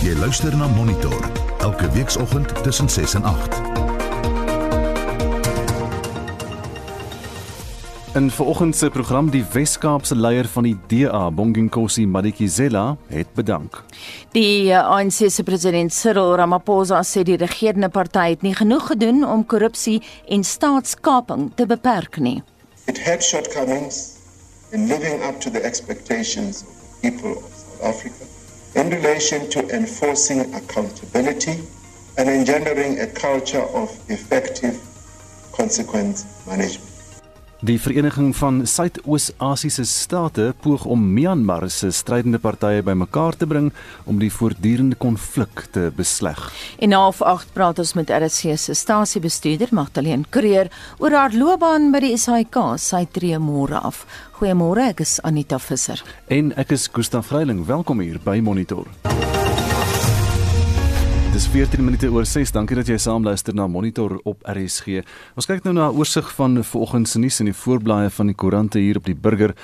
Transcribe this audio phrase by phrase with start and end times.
[0.00, 1.26] Jy luister na Monitor
[1.60, 3.58] elke weekoggend tussen 6 en 8.
[8.14, 13.82] In vanoggend se program die Wes-Kaapse leier van die DA, Bonginkosi Madikizela, het bedank.
[14.32, 19.20] Die eh, ANC se president Cyril Ramaphosa sê die regerende party het nie genoeg gedoen
[19.28, 20.00] om korrupsie
[20.32, 22.40] en staatskaping te beperk nie.
[22.88, 24.16] It had shortcomings
[24.72, 28.39] in living up to the expectations of the people of South Africa
[28.74, 31.62] in relation to enforcing accountability
[32.16, 34.80] and engendering a culture of effective
[35.52, 36.89] consequence management.
[37.60, 43.68] Die Vereniging van Suidoos-Asiëse State poog om Myanmar se strydende partye bymekaar te bring
[44.08, 46.40] om die voortdurende konflik te besleg.
[46.80, 50.72] En half 8 praat ons met RSC se stasiebestuurder Magdalene Creer
[51.04, 52.56] oor haar loopbaan by die SAIK.
[52.80, 54.06] Sy tree môre af.
[54.40, 56.00] Goeiemôre, ek is Anita Visser.
[56.32, 57.66] En ek is Gustaf Vreiling.
[57.68, 58.88] Welkom hier by Monitor.
[61.30, 62.50] Dis 14 minute oor 6.
[62.50, 65.04] Dankie dat jy saam luister na Monitor op RSG.
[65.38, 68.34] Ons kyk nou na 'n oorsig van vanoggend se nuus in die voorblaaie van die
[68.34, 69.54] koerante hier op die Burger.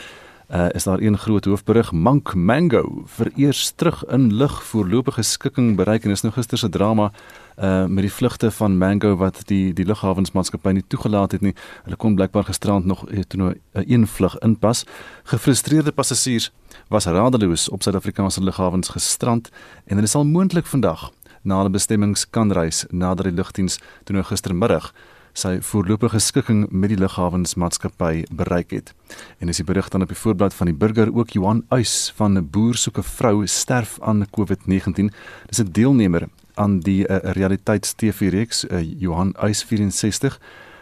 [0.48, 6.04] Uh, is daar een groot hoofberig Mank Mango vereers terug in lig voorlopige skikking bereik
[6.04, 7.10] en is nou gister se drama
[7.58, 11.54] uh met die vlugte van Mango wat die die lughawensmaatskappy nie toegelaat het nie.
[11.82, 14.84] Hulle kon blykbaar gisterand nog uh, toe nou 'n uh, een vlug inpas.
[15.24, 16.52] Gefrustreerde passasiers
[16.88, 19.50] was radeloos op Suid-Afrikaanse lughawens gestrand
[19.84, 21.10] en hulle sal moontlik vandag
[21.46, 24.90] na hulle bestemmings kan reis nadat die lugdiens toe nou gistermiddag
[25.36, 28.92] sy voorlopige skikking met die lughawensmaatskappy bereik het.
[29.38, 32.38] En is die berig dan op die voorblad van die burger ook Johan Uys van
[32.38, 35.12] 'n boer soek 'n vrou sterf aan COVID-19.
[35.46, 40.40] Dis 'n deelnemer aan die uh, realiteits-TV reeks uh, Johan Uys 64.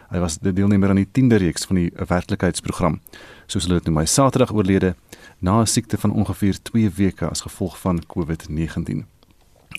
[0.09, 3.01] Hy was die deelnemer aan die 10de reeks van die werklikheidsprogram.
[3.45, 4.95] Soos hulle dit noem, hy Saterdag oorlede
[5.39, 9.14] na 'n siekte van ongeveer 2 weke as gevolg van COVID-19.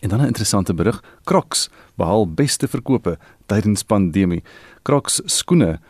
[0.01, 4.43] En dan 'n interessante berig, Crocs behaal beste verkope tydens pandemie.
[4.83, 5.81] Crocs skoene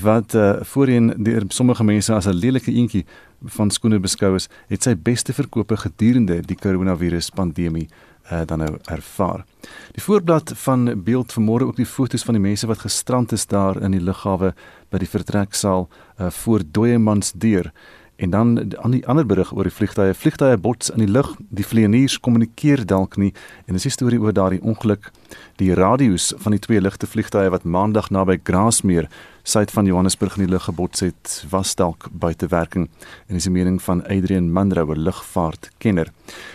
[0.00, 3.06] wat uh, voorheen deur sommige mense as 'n lelike eentjie
[3.44, 7.88] van skoene beskou is, het sy beste verkope gedurende die koronavirus pandemie
[8.32, 9.44] uh, dan nou ervaar.
[9.92, 13.82] Die voorblad van beeld vanmôre ook die fotos van die mense wat gestrand is daar
[13.82, 14.54] in die lughawe
[14.90, 17.72] by die vertreksaal uh, voor Dooyemans deur
[18.16, 21.64] En dan aan die ander berig oor die vliegtye, vliegtye bots in die lug, die
[21.66, 23.32] vlieëniers kommunikeer dalk nie
[23.66, 25.10] en dis 'n storie oor daardie ongeluk.
[25.56, 29.08] Die radio's van die twee ligte vliegtye wat maandag naby Grasmeer
[29.42, 32.88] suid van Johannesburg in die lug gebots het, was dalk buite werking
[33.28, 36.10] en dis die mening van Adrian Munro, 'n lugvaartkenner.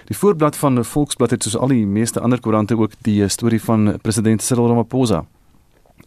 [0.06, 4.00] Die voorblad van Volksblad het soos al die meeste ander koerante ook die storie van
[4.02, 5.26] president Cyril Ramaphosa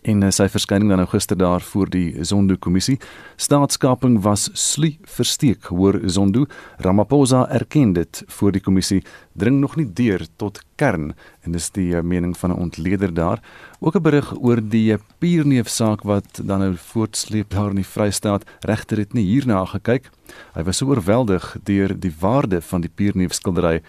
[0.05, 2.99] en uh, sy verskyning dan nou gister daar voor die Zondo kommissie.
[3.41, 6.45] Staatskaping was slie versteek, hoor Zondo.
[6.85, 9.01] Ramaphosa erken dit voor die kommissie
[9.33, 13.41] dring nog nie deur tot kern en dis die uh, mening van 'n ontleder daar.
[13.81, 17.93] Ook 'n berig oor die uh, Pierneef saak wat dan nou voortsleep daar in die
[17.95, 18.45] Vrystaat.
[18.61, 20.11] Regter het nie hierna gekyk.
[20.55, 23.83] Hy was so oorweldig deur die waarde van die Pierneef skildery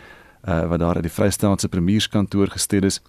[0.48, 3.02] uh, wat daar uit die Vrystaatse premierskantoor gestel is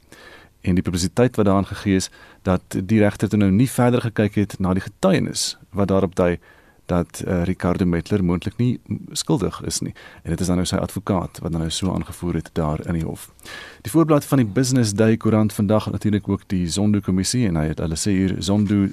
[0.66, 2.10] en die publisiteit wat daaraan gegee is
[2.42, 6.36] dat die regter toe nou nie verder gekyk het na die getuienis wat daarop dui
[6.86, 8.80] dat uh, Ricardo Metler moontlik nie
[9.12, 12.38] skuldig is nie en dit is dan nou sy advokaat wat dan nou so aangevoer
[12.40, 13.30] het daar in die hof.
[13.82, 17.66] Die voorblad van die Business Day koerant vandag natuurlik ook die Zondo kommissie en hy
[17.72, 18.86] het hulle sê hier Zondo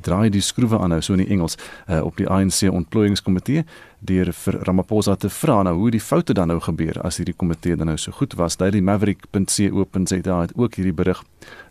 [0.00, 1.56] draai die skroewe aan nou so in die Engels
[1.88, 3.64] uh, op die ANC ontplooiingskomitee
[4.02, 7.76] deur vir Ramaphosa te vra nou hoe die foute dan nou gebeur as hierdie komitee
[7.76, 8.56] dan nou so goed was.
[8.58, 11.22] Daai Maverick.co.za het ook hierdie berig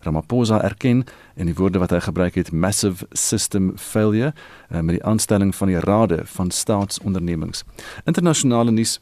[0.06, 1.04] Ramaphosa erken
[1.36, 4.32] en die woorde wat hy gebruik het massive system failure
[4.70, 7.66] uh, met die aanstelling van die rade van staatsondernemings.
[8.06, 9.00] Internasionale nuus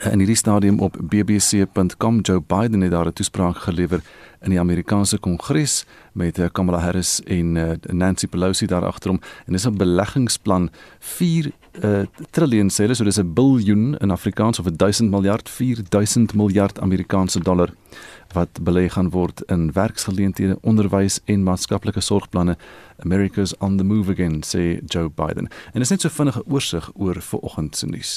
[0.00, 4.00] in hierdie stadium op bbc.com Joe Biden het daar 'n toespraak gelewer
[4.40, 9.52] in die Amerikaanse Kongres met eh, Kamala Harris en uh, Nancy Pelosi daar agterom en
[9.52, 11.50] dis 'n beleggingsplan 4
[11.84, 16.80] uh, triljoen sê hulle so dis 'n biljoen in Afrikaans of 1000 miljard 4000 miljard
[16.80, 17.72] Amerikaanse dollar
[18.32, 22.56] wat belê gaan word in werksgeleenthede, onderwys en maatskaplike sorgplanne.
[23.04, 25.48] America's on the move again, sê Joe Biden.
[25.72, 28.12] En dit is net so vinnige oorsig oor vanoggend se nuus.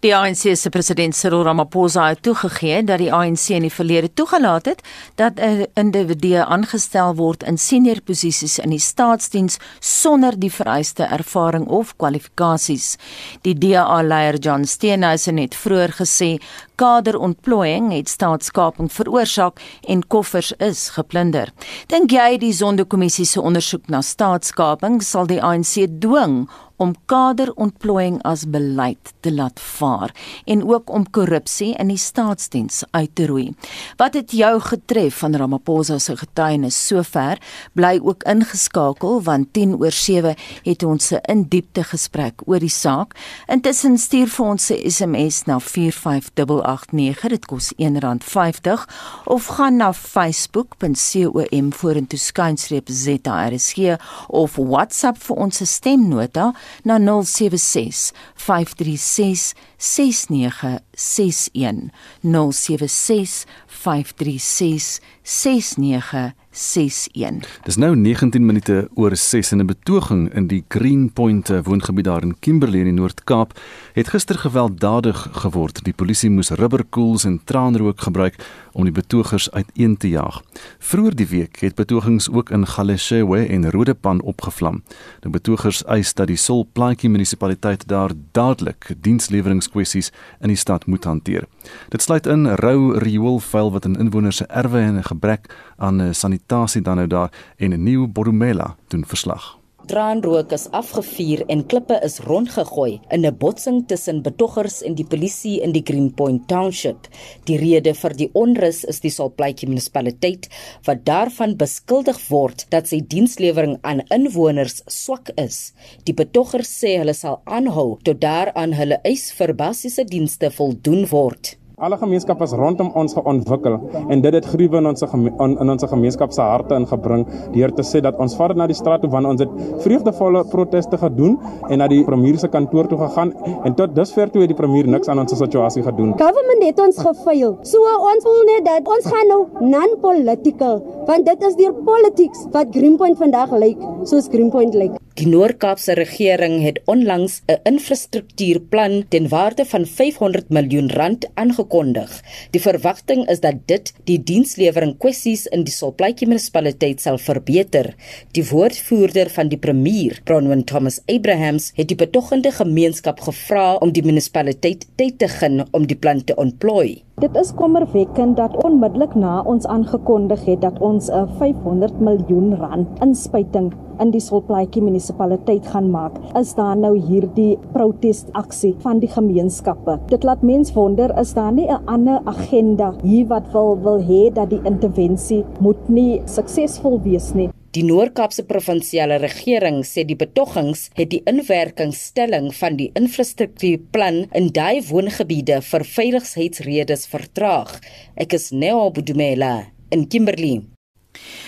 [0.00, 4.64] Die ANC se president Cyril Ramaphosa het toegegee dat die ANC in die verlede toegelaat
[4.64, 4.82] het
[5.14, 11.66] dat 'n individu aangestel word in senior posisies in die staatsdiens sonder die vereiste ervaring
[11.66, 12.96] of kwalifikasies.
[13.42, 16.40] Die DA-leier John Steenhuisen het vroeër gesê
[16.74, 21.52] kaderontplooiing het staatskaping veroorsaak en koffers is geplunder.
[21.86, 26.44] Dink jy die Sondekommissie se ondersoek na staatskaping sal die ANC dwing
[26.76, 33.10] om kaderontplooiing as beleid te laat vaar en ook om korrupsie in die staatsdiens uit
[33.14, 33.54] te roei.
[33.96, 37.38] Wat het jou getref van Ramaphosa se getuienis sover?
[37.72, 40.34] Bly ook ingeskakel want 10 oor 7
[40.64, 43.14] het ons 'n in diepte gesprek oor die saak.
[43.46, 47.28] Intussen stuur vir ons 'n SMS na 45889.
[47.28, 48.88] Dit kos R1.50
[49.24, 53.96] of gaan na facebook.com vorentoe skynstreep ZRSG
[54.28, 56.52] of WhatsApp vir ons stemnota
[56.84, 61.90] na 076 536 6961
[62.22, 71.50] 076 536 6961 Dis nou 19 minute oor 6 in 'n betoging in die Greenpoint
[71.50, 73.60] eh, woongebied daar in Kimberley in die Noord-Kaap
[73.92, 75.84] het gister gewelddadig geword.
[75.84, 78.36] Die polisie moes rubberkoels en traanrook gebruik
[78.72, 80.42] om die betogers uiteen te jaag.
[80.78, 84.82] Vroeger die week het betogings ook in Galeshewe en Rodepan opgevlam.
[85.20, 91.44] Die betogers eis dat die Solplaatjie munisipaliteit daar dadelik diensleweringkwessies in die stad moet hanteer.
[91.88, 96.96] Dit sluit in rou rioolvuil wat in inwoners se erwe en gebrek aan sanitasie dan
[96.96, 99.64] nou daar en 'n nuwe Borumela doen verslag.
[99.84, 105.60] Traanrook is afgevuur en klippe is rondgegooi in 'n botsing tussen betoggers en die polisie
[105.60, 107.08] in die Greenpoint Township.
[107.44, 110.48] Die rede vir die onrus is die Salpluitjie munisipaliteit
[110.84, 115.74] wat daarvan beskuldig word dat sy dienslewering aan inwoners swak is.
[116.04, 121.58] Die betoggers sê hulle sal aanhou tot daaraan hulle eis vir basiese dienste voldoen word.
[121.84, 123.74] Alle gemeenskappe is rondom ons geontwikkel
[124.08, 128.00] en dit het gruwe in ons in ons gemeenskap se harte ingebring deur te sê
[128.06, 131.36] dat ons vader na die straat toe wanneer ons het vreugdevolle proteste gedoen
[131.68, 133.34] en na die premier se kantoor toe gegaan
[133.68, 136.16] en tot dusver toe het die premier niks aan ons situasie gedoen.
[136.22, 137.58] Government het ons gefail.
[137.68, 139.42] So ons voel net dat ons gaan nou
[139.74, 144.96] non-political want dit is deur politics wat Greenpoint vandag lyk soos Greenpoint lyk.
[145.14, 152.22] Die Noord-Kaapse regering het onlangs 'n infrastruktuurplan ten waarde van 500 miljoen rand aangekondig.
[152.50, 157.94] Die verwagting is dat dit die dienslewering kwessies in die Solplaatjie munisipaliteit sal verbeter.
[158.32, 164.04] Die woordvoerder van die premier, Bronwyn Thomas Abrahams, het die betoggende gemeenskap gevra om die
[164.04, 167.02] munisipaliteit tyd te gun om die plan te ontplooi.
[167.22, 172.88] Dit is kommerwekkend dat onmiddellik na ons aangekondig het dat ons 'n 500 miljoen rand
[173.06, 179.98] inspuiting in die Solplaatjie munisipaliteit gaan maak, is daar nou hierdie protesaksie van die gemeenskappe.
[180.06, 184.32] Dit laat mens wonder is daar nie 'n ander agenda hier wat wil wil hê
[184.32, 187.50] dat die intervensie moet nie suksesvol wees nie.
[187.74, 194.78] Die Noord-Kaapse provinsiale regering sê die betoggings het die inwerkingstelling van die infrastruktuurplan in daai
[194.86, 197.72] woongebiede vir veiligheidsredes vertraag.
[198.14, 199.56] Ek is Neo Budumela
[199.90, 200.60] in Kimberley.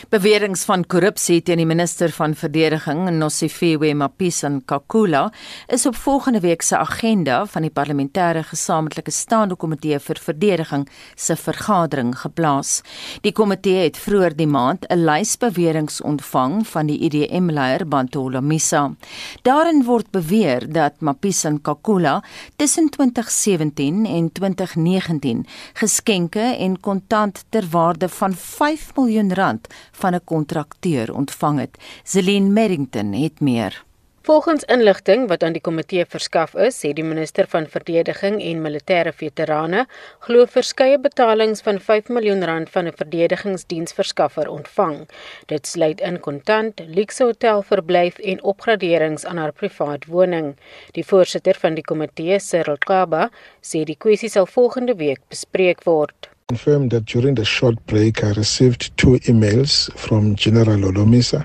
[0.09, 5.25] Beweringe van korrupsie teen die minister van verdediging, Nosifiwe Mapisa Nkakula,
[5.73, 10.85] is op volgende week se agenda van die parlementêre gesamentlike staande komitee vir verdediging
[11.15, 12.83] se vergadering geplaas.
[13.27, 18.95] Die komitee het vroeër die maand 'n lys beweringe ontvang van die IDM-leier Bantola Misa.
[19.43, 22.23] Daarin word beweer dat Mapisa Nkakula
[22.57, 29.56] tussen 2017 en 2019 geskenke en kontant ter waarde van 5 miljoen rand
[29.93, 31.79] van 'n kontrakteur ontvang het.
[32.05, 33.87] Celine Merrington het meer.
[34.27, 39.13] Volgens inligting wat aan die komitee verskaf is, sê die minister van verdediging en militêre
[39.15, 39.85] veterane
[40.27, 44.99] glo verskeie betalings van 5 miljoen rand van 'n verdedigingsdiensverskaffer ontvang.
[45.47, 50.57] Dit sluit in kontant, luxe hotelverblyf en opgraderings aan haar privaat woning.
[50.91, 53.31] Die voorsitter van die komitee, Cyril Kaba,
[53.63, 56.36] sê die kwessie sal volgende week bespreek word.
[56.49, 61.45] Confirmed that during the short break, I received two emails from General Olomisa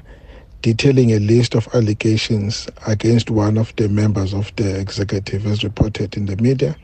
[0.62, 6.15] detailing a list of allegations against one of the members of the executive as reported
[6.15, 6.75] in the media.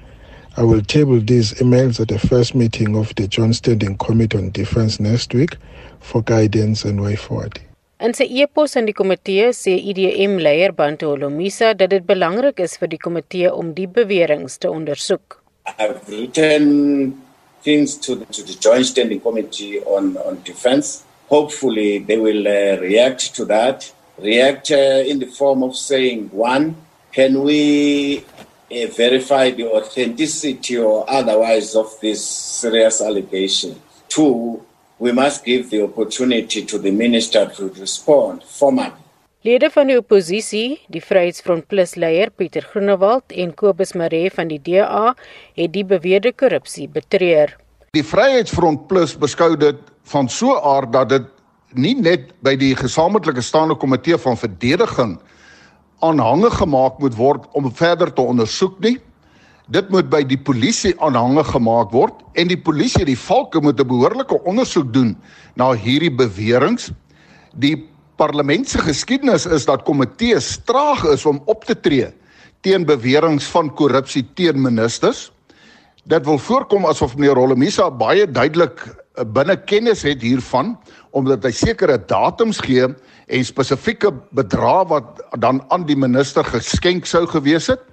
[0.58, 4.50] I will table these emails at the first meeting of the Joint Standing Committee on
[4.50, 5.56] Defense next week
[6.00, 7.60] for guidance and way forward.
[8.00, 12.90] In sy e-pos aan die komitee sê IDM-leier Bantu Olomisa dat dit belangrik is vir
[12.90, 15.38] die komitee om die beweringe te ondersoek.
[15.78, 17.27] I've written
[17.68, 21.04] things to the, to the Joint Standing Committee on, on Defense.
[21.28, 26.78] Hopefully, they will uh, react to that, react uh, in the form of saying, one,
[27.12, 33.76] can we uh, verify the authenticity or otherwise of this serious allegation?
[34.08, 34.64] Two,
[34.98, 39.07] we must give the opportunity to the minister to respond formally.
[39.46, 44.58] Lede van die oppositie, die Vryheidsfront Plus leier Pieter Groenewald en Kobus Maree van die
[44.58, 45.12] DA,
[45.54, 47.52] het die beweerde korrupsie betreur.
[47.94, 49.78] Die Vryheidsfront Plus beskou dit
[50.10, 51.28] van so 'n aard dat dit
[51.74, 55.20] nie net by die gesamentlike staande komitee van verdediging
[56.02, 58.98] aanhange gemaak moet word om verder te ondersoek nie.
[59.70, 63.88] Dit moet by die polisie aanhange gemaak word en die polisie, die valke moet 'n
[63.88, 65.16] behoorlike ondersoek doen
[65.56, 66.90] na hierdie beweringe.
[67.54, 67.86] Die
[68.18, 72.12] parlement se geskiedenis is dat komitees traag is om op te tree
[72.66, 75.30] teen beweringe van korrupsie teen ministers.
[76.10, 80.76] Dit wil voorkom asof meneer Rolomisa baie duidelik eh, binne kennis het hiervan
[81.18, 87.26] omdat hy sekere datums gee en spesifieke bedrae wat dan aan die minister geskenk sou
[87.30, 87.84] gewees het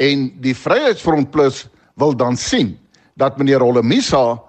[0.00, 1.66] en die Vryheidsfront Plus
[2.00, 2.76] wil dan sien
[3.20, 4.40] dat meneer Rolomisa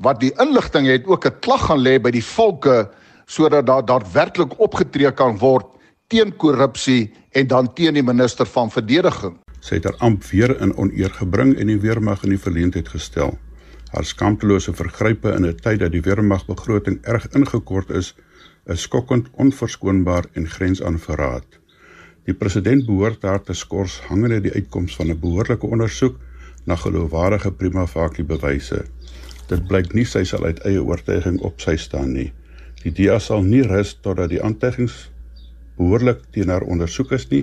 [0.00, 2.88] wat die inligting het ook 'n klag gaan lê by die volke
[3.30, 5.68] sodat daar daadwerklik opgetree kan word
[6.10, 9.36] teen korrupsie en dan teen die minister van verdediging.
[9.62, 13.36] Sy het haar amp weer in oneer gebring en die weermag in die verleentheid gestel.
[13.94, 18.14] Haar skaamtelose vergrype in 'n tyd dat die weermag begroting erg ingekort is,
[18.66, 21.46] is skokkend onverskoonbaar en grens aan verraad.
[22.24, 26.18] Die president behoort haar te skors hangende die uitkoms van 'n behoorlike ondersoek
[26.66, 28.84] na geloofwaardige prima facie bewyse.
[29.46, 32.32] Dit blyk nie sy sal uit eie oortuiging op sy staan nie.
[32.80, 35.10] Die DA sal nie rus totdat die aantuigings
[35.80, 37.42] behoorlik teen haar ondersoek is nie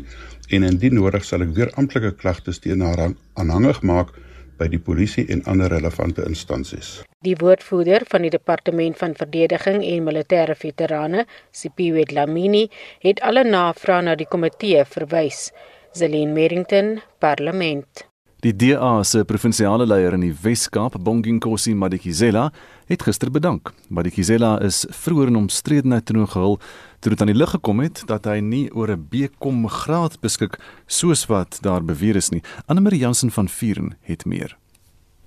[0.54, 3.04] en indien nodig sal ek weer amptelike klagtes teen haar
[3.42, 4.14] aanhangig maak
[4.58, 7.04] by die polisie en ander relevante instansies.
[7.26, 12.66] Die woordvoerder van die Departement van Verdediging en Militêre Veterane, Sipiwe Dlamini,
[13.06, 15.52] het alle navrae na die komitee verwys.
[15.94, 18.07] Zelin Merrington, Parlement.
[18.46, 22.52] Die DA se provinsiale leier in die Wes-Kaap, Bonginkosi Madikizela,
[22.86, 23.72] het gister bedank.
[23.90, 26.60] Madikizela is vroeër in omstredenheid toe gehul
[27.02, 30.60] toe dit aan die lig gekom het dat hy nie oor 'n BCom graad beskik
[30.86, 32.44] soos wat daar beweer is nie.
[32.68, 34.56] Annelie Jansen van Vuren het meer.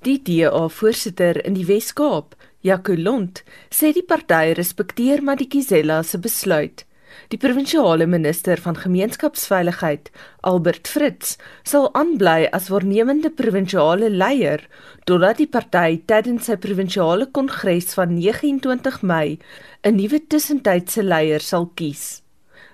[0.03, 6.87] Die DA-voorsitter in die Wes-Kaap, Jaco Lont, sê die party respekteer Madikizela se besluit.
[7.29, 14.67] Die provinsiale minister van gemeenskapsveiligheid, Albert Fritz, sal aanbly as voornemende provinsiale leier
[15.05, 19.39] totdat die party tydens sy provinsiale kongres van 29 Mei
[19.85, 22.23] 'n nuwe tussentydse leier sal kies.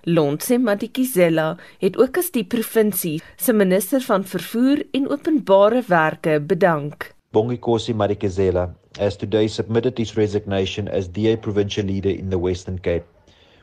[0.06, 7.10] Lontse Madikizela het ook as die provinsie se minister van vervoer en openbare werke bedank.
[7.32, 13.15] Bongikosi Madikizela has today submitted his resignation as DA provincial leader in the Western Cape.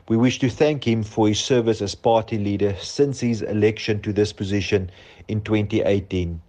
[0.09, 4.11] We wish to thank him for his service as party leader since his election to
[4.11, 4.91] this position
[5.29, 6.41] in 2018.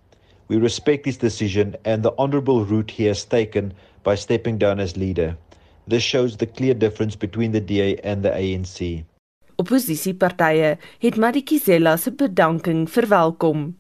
[0.49, 4.97] We respect his decision and the honourable route he has taken by stepping down as
[4.97, 5.37] leader.
[5.87, 9.05] This shows the clear difference between the DA and the ANC.
[9.57, 13.77] Opposisiepartye het Madikizela se bedanking verwelkom.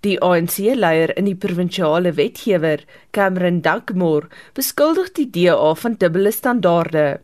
[0.00, 7.20] Die ANC-leier in die provinsiale wetgewer, Cameron Duckmore, beskuldig die DA van dubbele standaarde.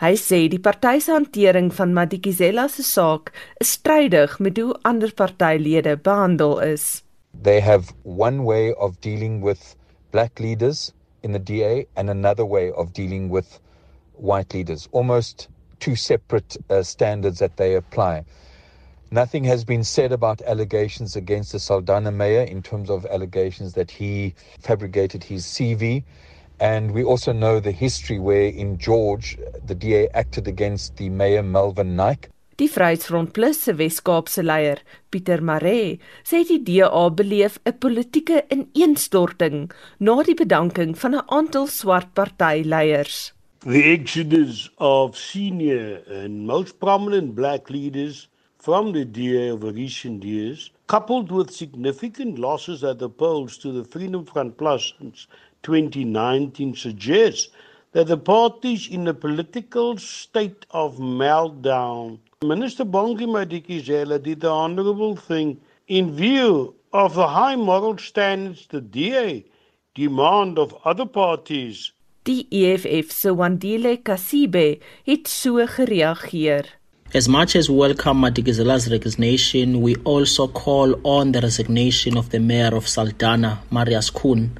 [0.00, 5.10] Hy sê die party se hantering van Madikizela se saak is strydig met hoe ander
[5.12, 7.02] partylede behandel is.
[7.42, 9.76] They have one way of dealing with
[10.10, 13.60] black leaders in the DA and another way of dealing with
[14.16, 15.48] white leaders, almost
[15.80, 18.24] two separate uh, standards that they apply.
[19.10, 23.90] Nothing has been said about allegations against the Saldana mayor in terms of allegations that
[23.90, 26.04] he fabricated his CV.
[26.60, 29.38] And we also know the history where in George
[29.70, 32.28] the DA acted against the mayor Melvin Nike.
[32.58, 35.98] Die Vryheidsfront Plus se Wes-Kaapse leier, Pieter Maree,
[36.28, 43.32] sê die DA beleef 'n politieke ineenstorting na die bedanking van 'n aantal swart partyleiers.
[43.64, 50.70] The exodus of senior and most prominent black leaders from the DA over recent years,
[50.86, 54.92] coupled with significant losses at the polls to the Freedom Front Plus
[55.62, 57.48] 2019 suggests
[57.92, 62.18] that the party is in a political state of meltdown.
[62.42, 68.80] Minister Bongi Madikizela did the honorable thing in view of the high moral standards the
[68.80, 69.44] DA
[69.94, 71.92] demand of other parties.
[72.24, 76.66] Die EFF se Wandile Kasibe het so gereageer.
[77.12, 82.38] As much as we welcome Madikizela's resignation, we also call on the resignation of the
[82.38, 84.56] mayor of Saldanha, Marius Kuhn,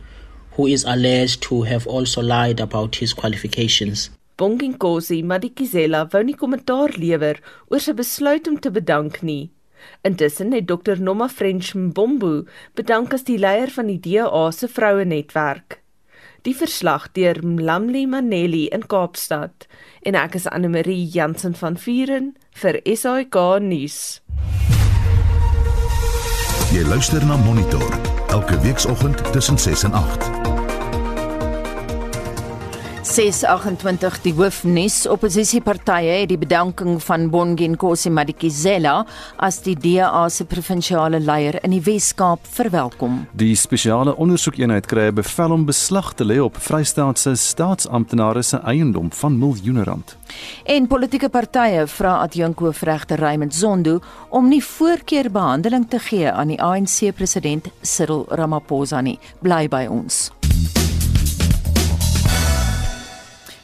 [0.56, 4.10] who is alleged to have also lied about his qualifications.
[4.40, 9.50] Bonginkosi Madikizela wou nie kommentaar lewer oor sy besluit om te bedank nie.
[10.04, 15.80] Intussen het Dr Noma French Mbombo bedank as die leier van die DA se vrouenetwerk.
[16.48, 19.68] Die verslag deur Mlamli Maneli in Kaapstad
[20.08, 23.98] en ek is Anne Marie Jansen van Vuren vir SAK nuus.
[26.72, 30.59] Jy luister na Monitor elke weekoggend tussen 6 en 8.
[33.10, 39.00] 628 die hoofnuus opposisiepartye het die bedanking van Bonginkosi Madikizela
[39.42, 43.24] as die DA se provinsiale leier in die Wes-Kaap verwelkom.
[43.34, 48.56] Die spesiale ondersoekeenheid kry 'n bevel om beslag te lê op Vrystaat se staatsamptenare se
[48.56, 50.16] eiendom van miljoene rand.
[50.64, 57.14] En politieke partye vra adjunkhoofregter Raymond Zondo om nie voorkeurbehandeling te gee aan die ANC
[57.14, 59.18] president Cyril Ramaphosa nie.
[59.40, 60.30] Bly by ons.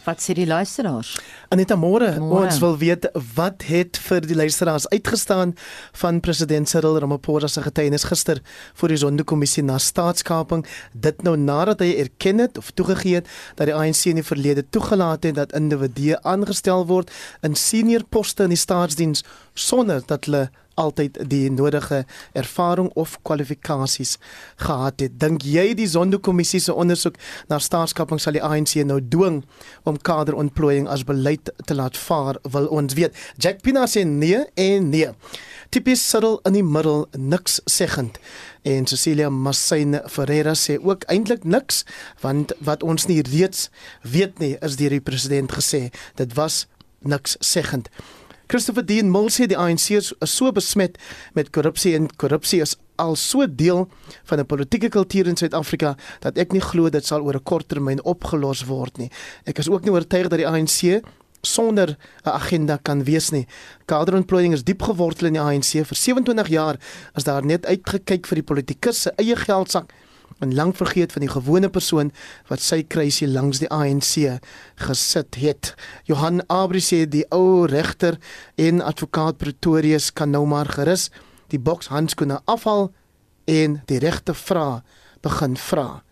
[0.06, 1.16] Wat sê die luisteraars?
[1.50, 5.56] Aneta môre, ons wil weet wat het vir die luisteraars uitgestaan
[5.98, 8.38] van president Cyril Ramaphosa se getuienis gister
[8.78, 10.62] voor die Sonderkommissie na staatskaping,
[10.94, 14.62] dit nou nadat hy erken het of toegegee het dat die ANC in die verlede
[14.70, 17.10] toegelaat het dat individue aangestel word
[17.42, 19.26] in senior poste in die staatsdiens
[19.58, 20.46] sonder dat hulle
[20.76, 22.04] altyd die nodige
[22.37, 24.16] ervaring of kwalifikasies
[24.62, 25.16] gehad het.
[25.21, 27.16] Dink jy die Zondo-kommissie se ondersoek
[27.50, 29.42] na staatskaping sal die ANC nou dwing
[29.88, 32.40] om kaderontplooiing as beleid te laat vaar?
[32.52, 33.16] Wil ons weet.
[33.40, 35.11] Jack Pina sê nee en nee.
[35.75, 38.21] Tipies Cyril in die middel niks seggend.
[38.66, 41.85] En Cecilia Massain Ferreira sê ook eintlik niks
[42.23, 43.68] want wat ons nie reeds
[44.02, 45.88] weet nie is deur die president gesê.
[46.21, 46.66] Dit was
[47.06, 47.90] niks seggend.
[48.46, 51.00] Christopher Dean Mull sê die ANC is so besmet
[51.34, 53.88] met korrupsie en korrupsie is al so deel
[54.30, 57.68] van 'n politieke kultuur in Suid-Afrika dat ek nie glo dit sal oor 'n kort
[57.68, 59.10] termyn opgelos word nie.
[59.46, 61.02] Ek is ook nie oortuig dat die ANC
[61.42, 63.46] sonder 'n agenda kan wees nie.
[63.86, 65.84] Kaderontplooiing is diep gewortel in die ANC.
[65.84, 66.76] Vir 27 jaar
[67.16, 69.92] is daar net uitgekyk vir die politikus se eie geldsak
[70.38, 72.12] en lank vergeet van die gewone persoon
[72.50, 74.40] wat sy kruisie langs die ANC
[74.87, 75.73] gesit het.
[76.05, 78.19] Johan Abri sê die ou regter
[78.61, 81.09] en advokaat Pretorius kan nou maar gerus
[81.52, 82.90] die boks handskoene afhaal
[83.47, 84.83] en die regte vra
[85.25, 86.02] begin vra.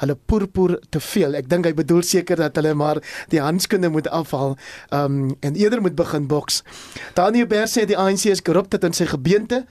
[0.00, 1.36] Hulle purpur te veel.
[1.36, 4.56] Ek dink hy bedoel seker dat hulle maar die handskoene moet afhaal
[4.96, 6.62] um, en eerder moet begin boks.
[7.18, 9.64] Daniel Ber sê die ANC is korrup tot in sy gebeente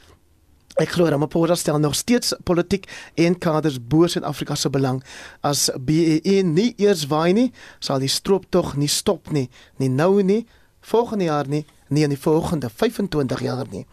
[0.79, 2.85] Ek glo Ramaphosa stel nog steeds politiek
[3.19, 5.01] en kaders bo Suid-Afrika se belang.
[5.43, 7.49] As BEE nie eers waai nie,
[7.83, 9.49] sal die strooptog nie stop nie,
[9.83, 10.45] nie nou nie,
[10.79, 13.83] volgende jaar nie, nie in die volgende 25 jaar nie.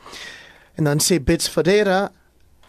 [0.79, 2.13] En dan sê Bits Ferreira,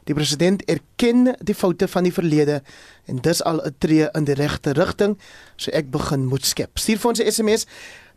[0.07, 2.61] die president erken die foute van die verlede
[3.05, 5.17] en dis al 'n tree in die regte rigting,
[5.55, 6.79] so ek begin moed skep.
[6.79, 7.65] Stuur vir ons 'n SMS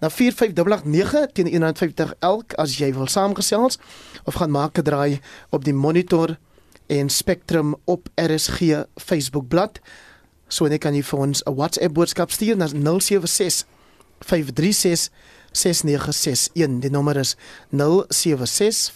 [0.00, 3.78] na 45889 teen 150 elk as jy wil saamgesels
[4.24, 6.38] of gaan maak 'n draai op die monitor
[6.86, 9.80] en Spectrum op RSG Facebook bladsy.
[10.48, 13.64] So net kan jy vir ons 'n WhatsApp boodskap stuur na 076
[14.20, 15.10] 536
[15.52, 16.80] 6961.
[16.80, 17.36] Die nommer is
[17.70, 18.92] 076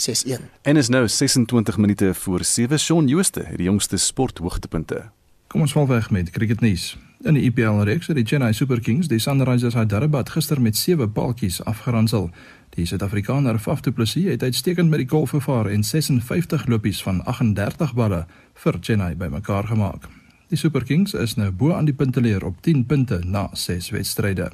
[0.00, 0.48] 6961.
[0.62, 2.78] En is nou 26 minute voor 7.
[2.78, 5.10] Shaun Jooste het die jongste sporthoogtepunte.
[5.46, 6.98] Kom ons val weg met cricketnuus.
[7.20, 11.12] In die IPL reeks het die Chennai Super Kings die Sunrisers Hyderabad gister met 7
[11.12, 12.30] paaltjies afgeransel.
[12.76, 17.24] Die Suid-Afrikaner Faf du Plessis het uitstekend met die golf gevaar en 56 lopies van
[17.24, 20.08] 38 balle vir Chennai bymekaar gemaak.
[20.48, 24.50] Die Super Kings is nou bo aan die punteleer op 10 punte na 6 wedstryde.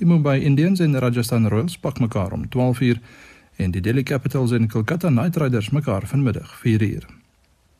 [0.00, 2.98] Die Mumbai Indians en Rajasthan Royals pak mekaar om 12:00
[3.56, 7.06] en die Delhi Capitals en Kolkata Knight Riders mekaar vanmiddag 4:00.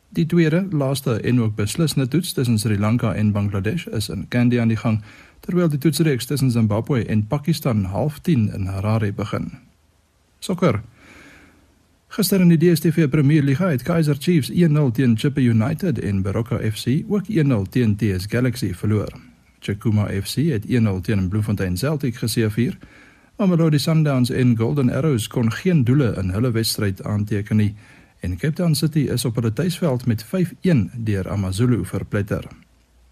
[0.09, 4.59] Die tweede, laaste en ook beslissende toets tussen Sri Lanka en Bangladesh is in Kandy
[4.59, 5.01] aan die gang,
[5.39, 9.51] terwyl die toetsreeks tussen Zimbabwe en Pakistan half 10 in Harare begin.
[10.39, 10.81] Sokker.
[12.07, 16.59] Gister in die DStv Premier Liga het Kaizer Chiefs 1-0 teen Chippa United en Baroka
[16.61, 19.09] FC ook 1-0 teen TS Galaxy verloor.
[19.59, 22.77] Chakuma FC het 1-0 teen Bloemfontein Celtic geseëvier.
[23.43, 27.73] Mamelodi Sundowns en Golden Arrows kon geen doele in hulle wedstryd aanteken nie
[28.23, 32.47] en Cape Town City is op hulle tuisveld met 5-1 deur AmaZulu verpletter.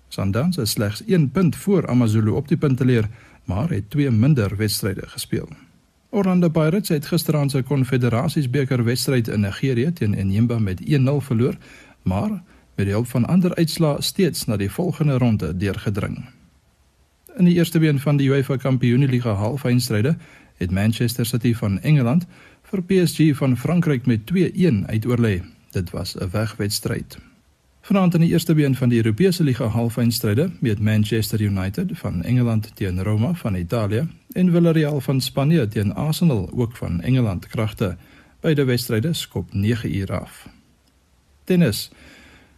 [0.07, 3.09] Sundowns is slegs 1 punt voor AmaZulu op die punteleer,
[3.43, 5.49] maar het twee minder wedstryde gespeel.
[6.09, 11.57] Orlando Pirates het gisteraand se Konfederasiesbeker wedstryd in Nigerië teen Enyimba met 1-0 verloor,
[12.01, 12.31] maar
[12.75, 16.23] met die hulp van ander uitslae steeds na die volgende ronde deurgedring.
[17.37, 20.15] In die eerste been van die UEFA Kampioenligga halfeindstryde
[20.57, 22.25] het Manchester City van Engeland
[22.63, 25.41] vir PSG van Frankryk met 2-1 uitoorlê.
[25.71, 27.17] Dit was 'n wegwedstryd.
[27.81, 32.75] Vanaand in die eerste been van die Europese liga halfeindstryde met Manchester United van Engeland
[32.75, 37.97] teen Roma van Italië en Villarreal van Spanje teen Arsenal ook van Engeland kragte.
[38.39, 40.47] Beide wedstryde skop 9 uur af.
[41.43, 41.91] Tennis.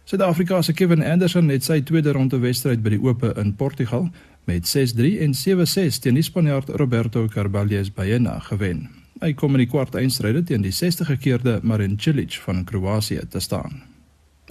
[0.04, 4.10] Suid-Afrika se Kevin Anderson het sy tweede ronde wedstryd by die Ope in Portugal
[4.44, 8.88] met 6-3 en 7-6 teen die Spanjaard Roberto Carballes Baena gewen.
[9.22, 13.40] Hy kom in die kwart eindstryde teen die 60 gekeerde Marin Cilic van Kroasie te
[13.40, 13.82] staan.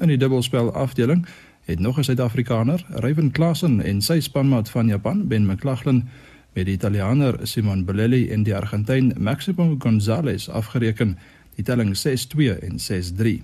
[0.01, 1.25] In die dubbelspel afdeling
[1.65, 6.09] het nog 'n Suid-Afrikaner, Ryan Klassen en sy spanmaat van Japan, Ben McLaughlin,
[6.53, 11.17] met die Italianer Simon Bolelli en die Argentyn Maximo Gonzalez afgereken,
[11.55, 13.41] die telling 6-2 en 6-3.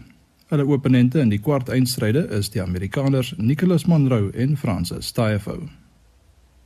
[0.50, 5.68] Hulle oponente in die kwart eindstryde is die Amerikaners Nicholas Monroe en Francis Tiafoe.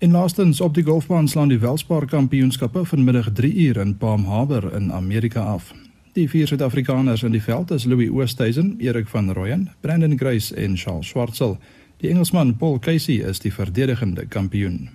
[0.03, 4.73] In laastens op die golfbaan slaan die Welspar Kampioenskappe vanmiddag 3 uur in Palm Harbor
[4.75, 5.71] in Amerika af.
[6.13, 10.75] Die vier Suid-Afrikaners in die veld is Louis Oosthuizen, Erik van Rooyen, Brandon Grace en
[10.77, 11.57] Charles Schwartzel.
[11.97, 14.89] Die Engelsman Paul Casey is die verdedigende kampioen.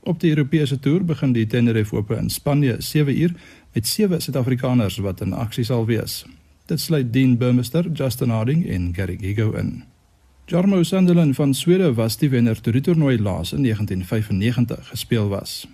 [0.00, 3.34] Op die Europese toer begin die Tenerife Ope in Spanje 7 uur
[3.72, 6.24] met sewe Suid-Afrikaners wat in aksie sal wees.
[6.66, 9.84] Dit sluit Dean Burmester, Justin Harding en Gary Gigo in.
[10.48, 15.66] Jarmo Sunderland van Swede was die wenner toe die toernooi laas in 1995 gespeel was.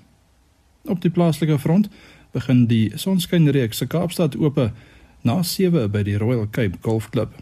[0.91, 1.87] Op die plaaslike front
[2.35, 4.73] begin die Sonskynreeks se Kaapstad Ope
[5.23, 7.37] na 7 by die Royal Cape Golf Club.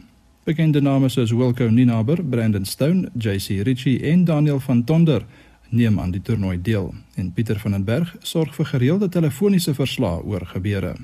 [0.45, 5.25] Bekende name soos Wilco Ninaber, Brandon Stone, JC Ritchie en Daniel van Tonder
[5.71, 10.21] neem aan die toernooi deel en Pieter van den Berg sorg vir gereelde telefoniese verslae
[10.21, 10.97] oor gebeure.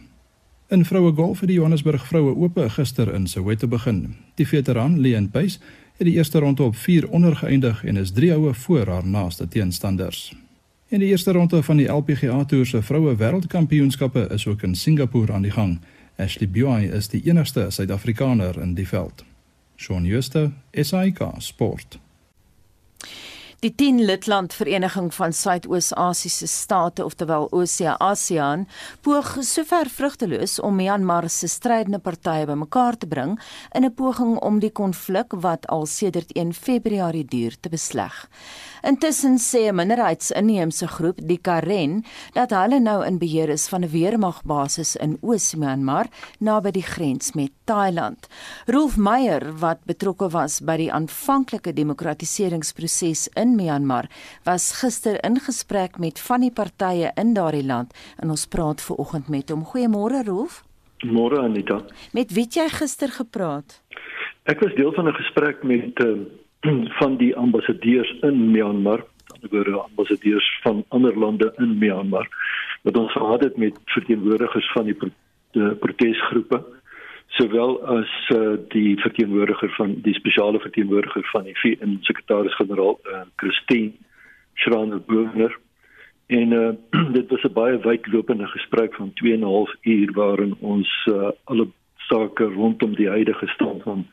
[0.68, 4.16] In vroue golf het die Johannesburg vroue ope gister in Soweto begin.
[4.36, 5.56] Die veteran Leon Pace
[5.98, 9.48] het die eerste ronde op 4 onder geëindig en is 3 houe voor haar naaste
[9.48, 10.36] teenstanders.
[10.88, 15.32] In die eerste ronde van die LPGA Tour se vroue wêreldkampioenskappe is ook in Singapore
[15.32, 15.80] aan die gang.
[16.16, 19.24] Ashley Buy is die enigste Suid-Afrikaner in die veld.
[19.76, 21.98] Shaun Schuster, SAK Sport.
[23.58, 28.68] Die 10 lidland vereniging van Suidoos-Asiëse state, oftewel OSCE-ASEAN,
[29.02, 33.34] poog sover vrugteloos om Myanmar se strydende partye bymekaar te bring
[33.74, 38.30] in 'n poging om die konflik wat al sedert 1 Februarie duur te besleg.
[38.82, 43.90] Intussen sê 'n minderheidsinheemse groep, die Karen, dat hulle nou in beheer is van 'n
[43.90, 46.06] weermagbasis in Oos-Myanmar
[46.38, 48.28] naby die grens met Thailand.
[48.66, 54.08] Rolf Meyer, wat betrokke was by die aanvanklike demokratiseringsproses in Myanmar,
[54.48, 58.96] was gister in gesprek met van die partye in daardie land en ons praat ver
[59.04, 59.66] oggend met hom.
[59.68, 60.62] Goeiemôre Rolf.
[61.04, 61.82] Môre Anita.
[62.16, 63.78] Met wie het jy gister gepraat?
[64.48, 66.16] Ek was deel van 'n gesprek met uh,
[67.00, 69.04] van die ambassadeurs in Myanmar,
[69.34, 72.28] anderswoorde ambassadeurs van ander lande in Myanmar
[72.82, 75.10] wat ons gehad het met verteenwoordigers van die, pro
[75.80, 76.60] protesgroepe
[77.36, 83.92] sowel as uh, die verteenwoordiger van die spesiale verteenwoordiger van die VN sekretaris-generaal uh, Christine
[84.54, 85.58] Schraner-Burger
[86.26, 86.70] en uh,
[87.18, 91.30] dit was 'n baie wydlopende gesprek van 2 en 'n half uur waarin ons uh,
[91.44, 94.06] alle sake rondom die huidige stand van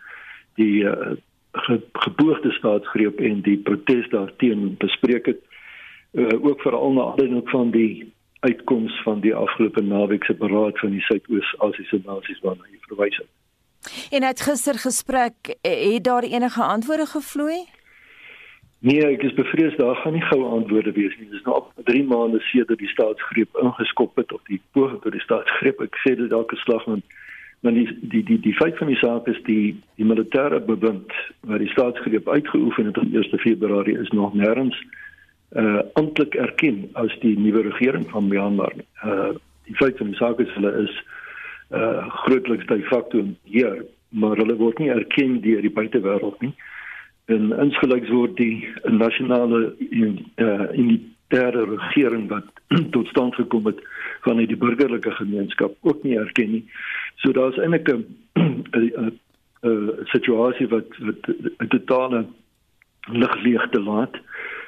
[0.55, 1.15] die uh,
[1.51, 5.41] ge, geboorte staatsgreep en die protes daarteen bespreek het.
[6.11, 8.13] Uh, ook veral na aanleiding van die
[8.47, 13.31] uitkoms van die afgelope naweek se beraad van die Suidoos-Asiëse nasies waarna jy verwys het.
[14.15, 17.59] En het gister gesprek het daar enige antwoorde gevloei?
[18.85, 21.29] Nee, ek is bevrees daar gaan nie goue antwoorde wees nie.
[21.29, 25.25] Dis nou op 3 maande sedert die staatsgreep ingeskop het of die poging tot die
[25.25, 25.81] staatsgreep.
[25.81, 27.03] Ek sê dit 'n slag met
[27.65, 31.13] Maar die die die die feit van die saak is die die militêre bewind
[31.49, 35.04] wat die staatsgreep uitgeoefen het op 1 Februarie is nog nêrens uh
[35.93, 38.73] amptelik erken as die nuwe regering van Myanmar.
[39.03, 39.33] Uh
[39.65, 40.95] die feit van die saak is hulle is
[41.73, 46.53] uh grootliks de facto hier, maar hulle word nie erken deur die buitewêreld nie.
[47.25, 51.01] En insgelyks word die nasionale in uh in die
[51.33, 52.45] derde regering wat
[52.95, 53.79] tot stand gekom het
[54.21, 56.63] vanuit die burgerlike gemeenskap ook nie erken nie.
[57.15, 58.03] So daar's eintlik 'n
[58.73, 59.19] 'n
[59.65, 62.25] 'n situasie wat wat 'n totale
[63.09, 64.15] ligleegte laat.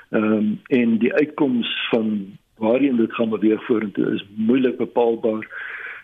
[0.10, 5.48] Ehm um, en die uitkoms van waarheen dit gaan beweeg vorentoe is moeilik bepaalbaar.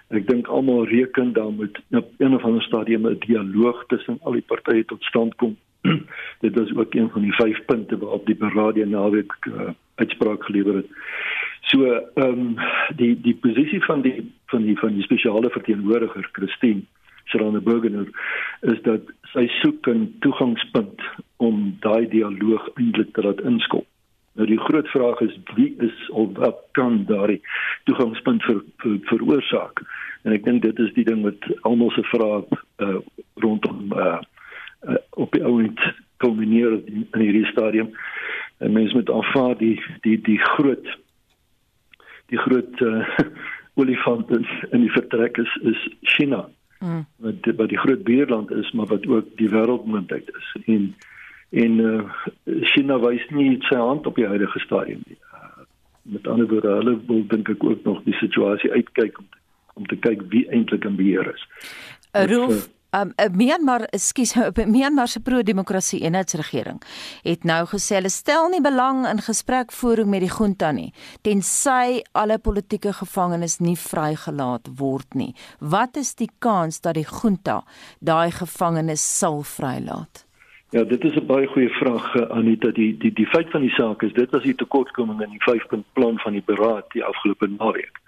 [0.07, 4.31] Ek dink almal reken dan met op een of ander stadium 'n dialoog tussen al
[4.31, 5.57] die partye tot stand kom.
[6.45, 10.75] dit is ook een van die vyf punte waarop die beraad naweek uh, uitspraak gelewer
[10.75, 10.89] het.
[11.61, 12.55] So ehm um,
[12.95, 16.81] die die posisie van die van die van die spesiale verteenwoordiger Christine
[17.25, 18.07] Serrano Burgener
[18.61, 19.01] is dat
[19.33, 21.01] sy soek 'n toegangspunt
[21.37, 23.87] om daai dialoog eintlik te laat inskop.
[24.33, 27.41] Nou die groot vraag is wie is of wat kan daai
[27.83, 29.83] toegangspunt vir, vir veroorsaak?
[30.23, 32.97] En ek dink dit is die ding wat almal se vrae uh,
[33.43, 34.17] rondom uh,
[34.87, 35.79] uh, op die ouend
[36.23, 37.93] kulmineer in, in hierdie stadium.
[38.57, 39.75] En mense moet aanvaar die
[40.07, 40.89] die die groot
[42.33, 43.05] die groot uh,
[43.81, 46.47] olifant is in die vertrek is is China.
[46.79, 47.05] Mm.
[47.23, 50.55] Wat die, wat die groot buurland is, maar wat ook die wêreldmoondheid is.
[50.65, 50.95] En
[51.53, 52.03] en uh,
[52.73, 55.19] China wys nie sy hand op die huidige stadium nie.
[55.33, 55.65] Uh,
[56.15, 59.89] met ander woorde, hulle wil dink ek ook nog die situasie uitkyk om te, om
[59.91, 61.45] te kyk wie eintlik in beheer is.
[62.13, 64.35] Uh, Rolf, Um Myanmar, ekskuus,
[64.73, 66.77] Myanmar se pro-demokrasie eenheidsregering
[67.25, 70.91] het nou gesê hulle stel nie belang in gesprekvoering met die junta nie
[71.25, 75.31] tensy alle politieke gevangenes nie vrygelaat word nie.
[75.57, 77.63] Wat is die kans dat die junta
[77.97, 80.27] daai gevangenes sal vrylaat?
[80.73, 82.71] Ja, dit is 'n baie goeie vraag eh, Anita.
[82.71, 85.85] Die die die feit van die saak is dit was die tekortkoming in die 5-punt
[85.93, 87.99] plan van die beraad die afgelope naweek.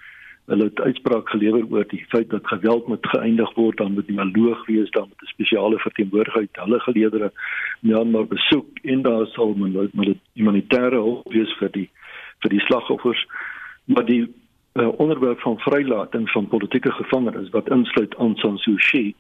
[0.46, 4.66] Hulle het uitspraak gelewer oor die feit dat geweld moet geëindig word, dan moet dialoog
[4.66, 7.32] wees, dan moet 'n spesiale verteenwoordiger uit hulle geleedere
[7.80, 11.90] Myanmar besoek en daar sal met met humanitêre hulp wees vir die
[12.40, 13.28] vir die slagoffers.
[13.84, 14.34] Maar die
[14.74, 19.16] uh, onderwerp van vrylating van politieke gevangenes wat insluit Aung San Suu Kyi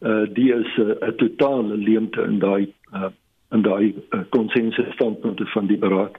[0.00, 3.10] uh die is 'n uh, totale leemte in daai uh
[3.50, 3.94] in daai
[4.28, 6.16] konsensus uh, standpunte van die beraad.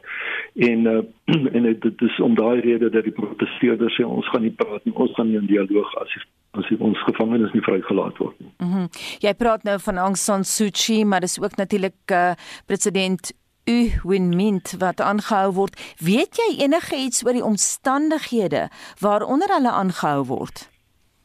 [0.55, 1.01] En uh
[1.55, 4.95] en dit is om daai rede dat die proteseerders sê ons gaan nie praat nie,
[4.95, 6.15] ons gaan nie in dialoog as
[6.57, 8.49] as ons gevangenes nie vrygelaat word nie.
[8.57, 8.87] Mm
[9.21, 12.33] Jy praat nou van Aung San Suu Kyi, maar dis ook natuurlik uh
[12.65, 13.31] president
[13.69, 15.77] U Win Mint wat aangehou word.
[16.01, 18.67] Weet jy enige iets oor die omstandighede
[18.99, 20.65] waaronder hulle aangehou word?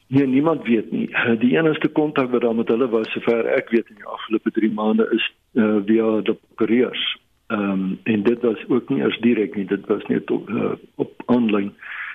[0.06, 1.08] Nee, niemand weet nie.
[1.38, 4.70] Die enigste kontak wat daar met hulle was, sover ek weet in die afgelope 3
[4.72, 7.04] maande is uh, via die koeriers.
[7.46, 10.72] Ehm um, en dit was ook nie eers direk nie, dit was net op uh,
[10.94, 11.72] op aanlyn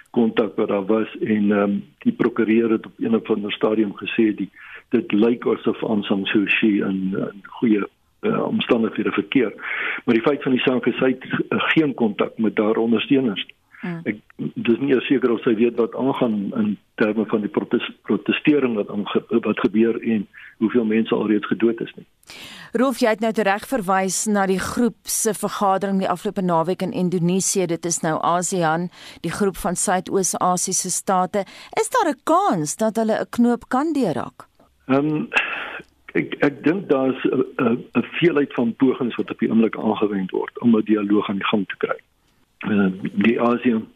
[0.09, 3.93] kontak wat daar was en ehm um, die prokureur het op een of ander stadium
[3.97, 4.49] gesê die
[4.89, 7.83] dit lyk asof Aung San Suu Kyi in, in goeie
[8.21, 9.53] uh, omstandighede verkeer.
[10.05, 11.25] Maar die feit van die saak is hy het
[11.73, 13.58] geen kontak met daar ondersteuners nie.
[13.79, 14.01] Hmm.
[14.03, 14.17] Ek
[14.59, 18.89] dis nie seker of sy weet wat aangaan in terme van die protes, protestering wat
[18.91, 20.25] aange, wat gebeur en
[20.59, 22.03] hoeveel mense alreeds gedood is nie.
[22.75, 26.91] Rolf, jy het nou reg verwys na die groep se vergadering die afgelope naweek in
[26.91, 27.69] Indonesië.
[27.71, 28.89] Dit is nou ASEAN,
[29.23, 31.45] die groep van Suidoos-Asiëse state.
[31.79, 34.47] Is daar 'n kans dat hulle 'n knoop kan deurraak?
[34.87, 35.29] Ehm um,
[36.13, 40.75] ek ek dink daar's 'n veelheid van pogings wat op die oomblik aangewend word om
[40.75, 41.99] 'n dialoog aan die gang te kry
[42.67, 43.87] uh, die ASEAN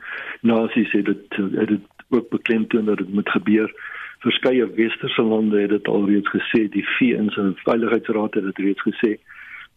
[0.42, 3.74] nasies het dit het dit ook beklemtoon dat dit moet gebeur.
[4.20, 9.18] Verskeie westerse lande het dit alreeds gesê, die VN se Veiligheidsraad het dit reeds gesê.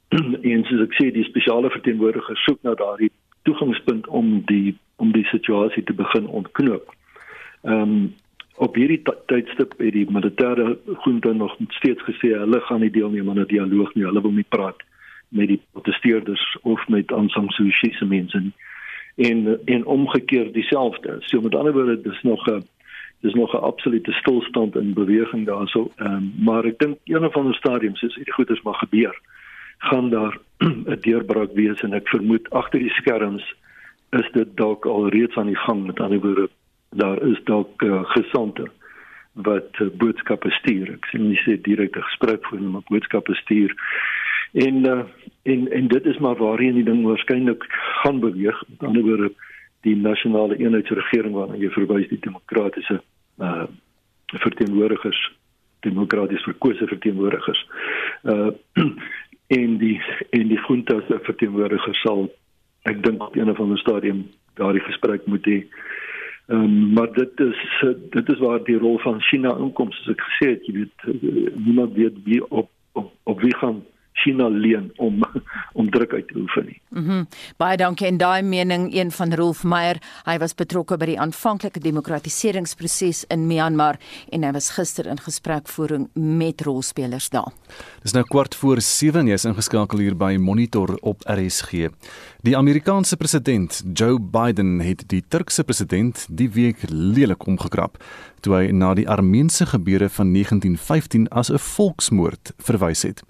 [0.53, 3.11] en soos ek sê, die spesiale verteenwoordiger soek na daardie
[3.43, 6.95] toegangspunt om die om die situasie te begin ontknoop.
[7.63, 8.15] Ehm um,
[8.57, 13.41] op hierdie tydstip het die militêre groente nog steeds gesê hulle gaan nie deelneem aan
[13.41, 14.81] 'n dialoog nie, hulle wil nie praat
[15.29, 18.55] met die protesteerders of met Aung San Suu Kyi se mense nie
[19.17, 21.17] en en omgekeerd dieselfde.
[21.21, 22.63] So met ander woorde dis nog 'n
[23.21, 25.91] dis nog 'n absolute stilstand in beweging daarso.
[25.97, 29.21] Ehm um, maar ek dink een of ander stadium is hierdie goeders maar gebeur.
[29.79, 33.55] gaan daar 'n deurbraak wees en ek vermoed agter die skerms
[34.11, 35.87] is dit dalk al reeds aan die gang.
[35.87, 36.49] Met ander woorde
[36.91, 38.71] daar is dalk uh, gesonde
[39.33, 40.93] wat uh, boodskappe stuur.
[40.93, 43.75] Ek sien nie sê direkte gesprek voer maar boodskappe stuur.
[44.53, 45.03] En uh,
[45.53, 47.65] en en dit is maar waarheen die ding waarskynlik
[48.03, 48.63] gaan beweeg.
[48.69, 49.33] Met ander woorde
[49.87, 53.01] die nasionale eenheidsregering waarna jy verwys die demokratiese
[53.39, 53.67] uh
[54.27, 55.21] verteenwoordigers
[55.87, 57.67] demokraties verkose verteenwoordigers.
[58.23, 58.51] Uh
[59.61, 62.27] en die en die junta se verteenwoordigers sal
[62.91, 65.61] ek dink op 'n of ander stadium daardie gesprek moet hê.
[66.47, 67.61] Um, maar dit is
[68.11, 71.95] dit is waar die rol van China inkom soos ek gesê het, jy weet niemand
[71.95, 73.85] weet wie op op, op wie gaan
[74.23, 75.21] China leen om
[75.79, 76.81] om druk uit te oefen nie.
[76.89, 77.05] Mhm.
[77.07, 77.27] Mm
[77.57, 79.99] Baie dankie en daai mening een van Rolf Meyer.
[80.25, 83.99] Hy was betrokke by die aanvanklike demokratiseringsproses in Myanmar
[84.33, 87.53] en hy was gister in gesprekvoering met rolspelers daar.
[88.03, 91.91] Dis nou kwart voor 7 jy's ingeskakel hier by Monitor op RSG.
[92.47, 97.99] Die Amerikaanse president Joe Biden het die Turkse president die week lelik omgekrap
[98.47, 103.23] toe hy na die Armeense gebeure van 1915 as 'n volksmoord verwys het.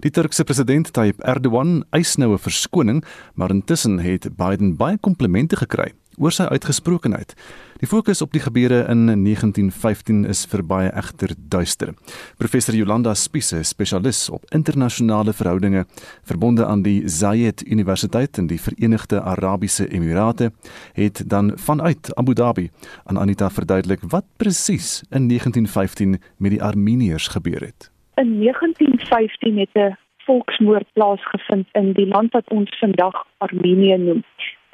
[0.00, 5.56] Die Turkse president Tayyip Erdogan eis nou 'n verskoning, maar intussen het Biden baie komplimente
[5.56, 7.34] gekry oor sy uitgesprokenheid.
[7.82, 11.92] Die fokus op die gebeure in 1915 is vir baie egter duister.
[12.38, 15.84] Professor Jolanda Spiese, spesialis op internasionale verhoudinge,
[16.22, 20.52] verbonde aan die Zayed Universiteit in die Verenigde Arabiese Emirate,
[20.94, 22.70] het dan vanuit Abu Dhabi
[23.04, 27.90] aan Anita verduidelik wat presies in 1915 met die Armeniërs gebeur het.
[28.14, 29.96] In 1915 het 'n
[30.26, 34.24] volksmoord plaasgevind in die land wat ons vandag Armenië noem.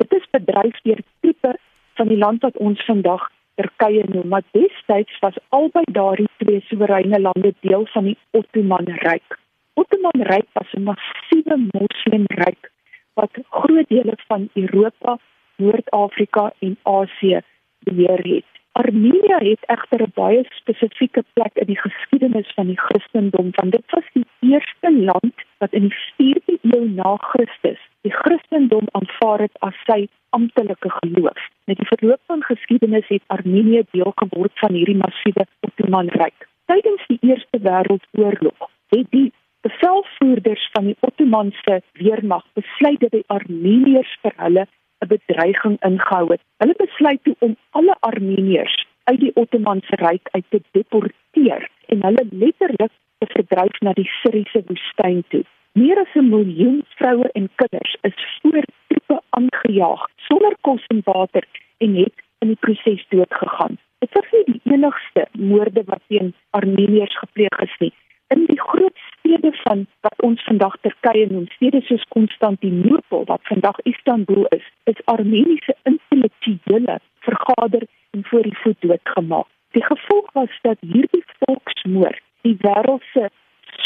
[0.00, 1.52] Dit is bedryf deur tipe
[1.98, 3.28] van die land wat ons vandag
[3.60, 9.36] Turkye noem, maar destyds was albei daardie twee soewereine lande deel van die Ottoman-ryk.
[9.82, 12.70] Ottoman-ryk was 'n massiewe moslimryk
[13.14, 15.18] wat groot dele van Europa,
[15.56, 17.40] Noord-Afrika en Asië
[17.84, 18.59] beheer het.
[18.72, 23.86] Armenië het egter 'n baie spesifieke plek in die geskiedenis van die Christendom want dit
[23.90, 29.56] was die eerste land wat in die 4de eeu na Christus die Christendom aanvaar het
[29.58, 31.40] as sy amptelike geloof.
[31.64, 36.48] Met die verloop van geskiedenis het Armenië deel geword van hierdie massiewe Ottoman-ryk.
[36.64, 44.18] Tydens die Eerste Wêreldoorlog het die bevelvoerders van die Ottomanse weermag besluit dat die Armeniërs
[44.22, 44.66] vir hulle
[45.00, 46.42] 'n bedreiging ingehou het.
[46.56, 52.24] Hulle besluit toe om alle Armeniërs uit die Ottomanse ryk uit te deporteer en hulle
[52.30, 55.44] letterlik te verdryf na die Syriese woestyn toe.
[55.72, 61.44] Meer as 'n miljoen vroue en kinders is voor troepe aangejaag sonder kos en water
[61.78, 63.78] en het in die proses doodgegaan.
[63.98, 67.92] Dit was nie die enigste moorde wat teen Armeniërs gepleeg is nie
[68.34, 68.98] in die groot
[69.30, 75.04] stede van wat ons vandag Turkye noem, stede soos Konstantinopel wat vandag Istanbul is, is
[75.04, 79.46] Armeniese intellektuele vergader en voor die voet doodgemaak.
[79.70, 83.28] Die gevolg was dat hierdie volksmoord die wêreld se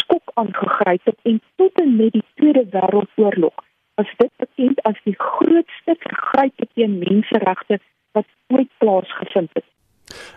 [0.01, 5.17] skok aangegryp het en tot en met die Tweede Wêreldoorlog was dit bekend as die
[5.19, 7.79] grootste vergrype teen menseregte
[8.13, 9.64] wat ooit plaasgevind het.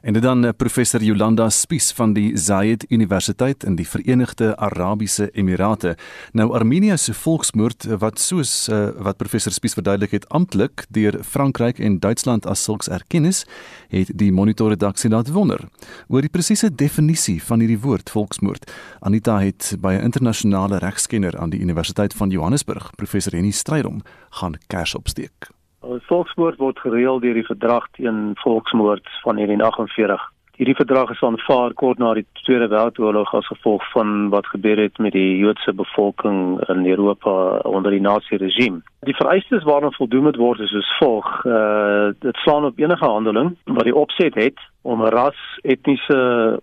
[0.08, 5.30] En dit dan eh, professor Jolanda Spies van die Zayed Universiteit in die Verenigde Arabiese
[5.32, 5.98] Emirate.
[6.32, 11.20] Nou Armenië se volksmoord eh, wat soos uh, wat professor Spies verduidelik het amptelik deur
[11.24, 13.44] Frankryk en Duitsland as sulks erken is,
[13.92, 15.68] het die monitor redaksie laat wonder
[16.08, 18.72] oor die presiese definisie van hierdie woord volksmoord.
[19.00, 24.56] Anita het by 'n internasionale regskenner aan die Universiteit van Johannesburg, professor Henny Strydom, gaan
[24.68, 25.57] kers opsteek.
[25.88, 30.26] Volksmoord word gereël deur die verdrag teen volksmoord van 1948.
[30.58, 34.98] Hierdie verdrag is aanvaar kort na die Tweede Wêreldoorlog as gevolg van wat gebeur het
[34.98, 37.34] met die Joodse bevolking in Europa
[37.70, 38.82] onder die Nazi-regime.
[39.06, 43.54] Die vereistes waaraan voldoen moet word is soos volg: uh dit slaan op enige handeling
[43.64, 46.20] wat die opset het om 'n ras, etniese,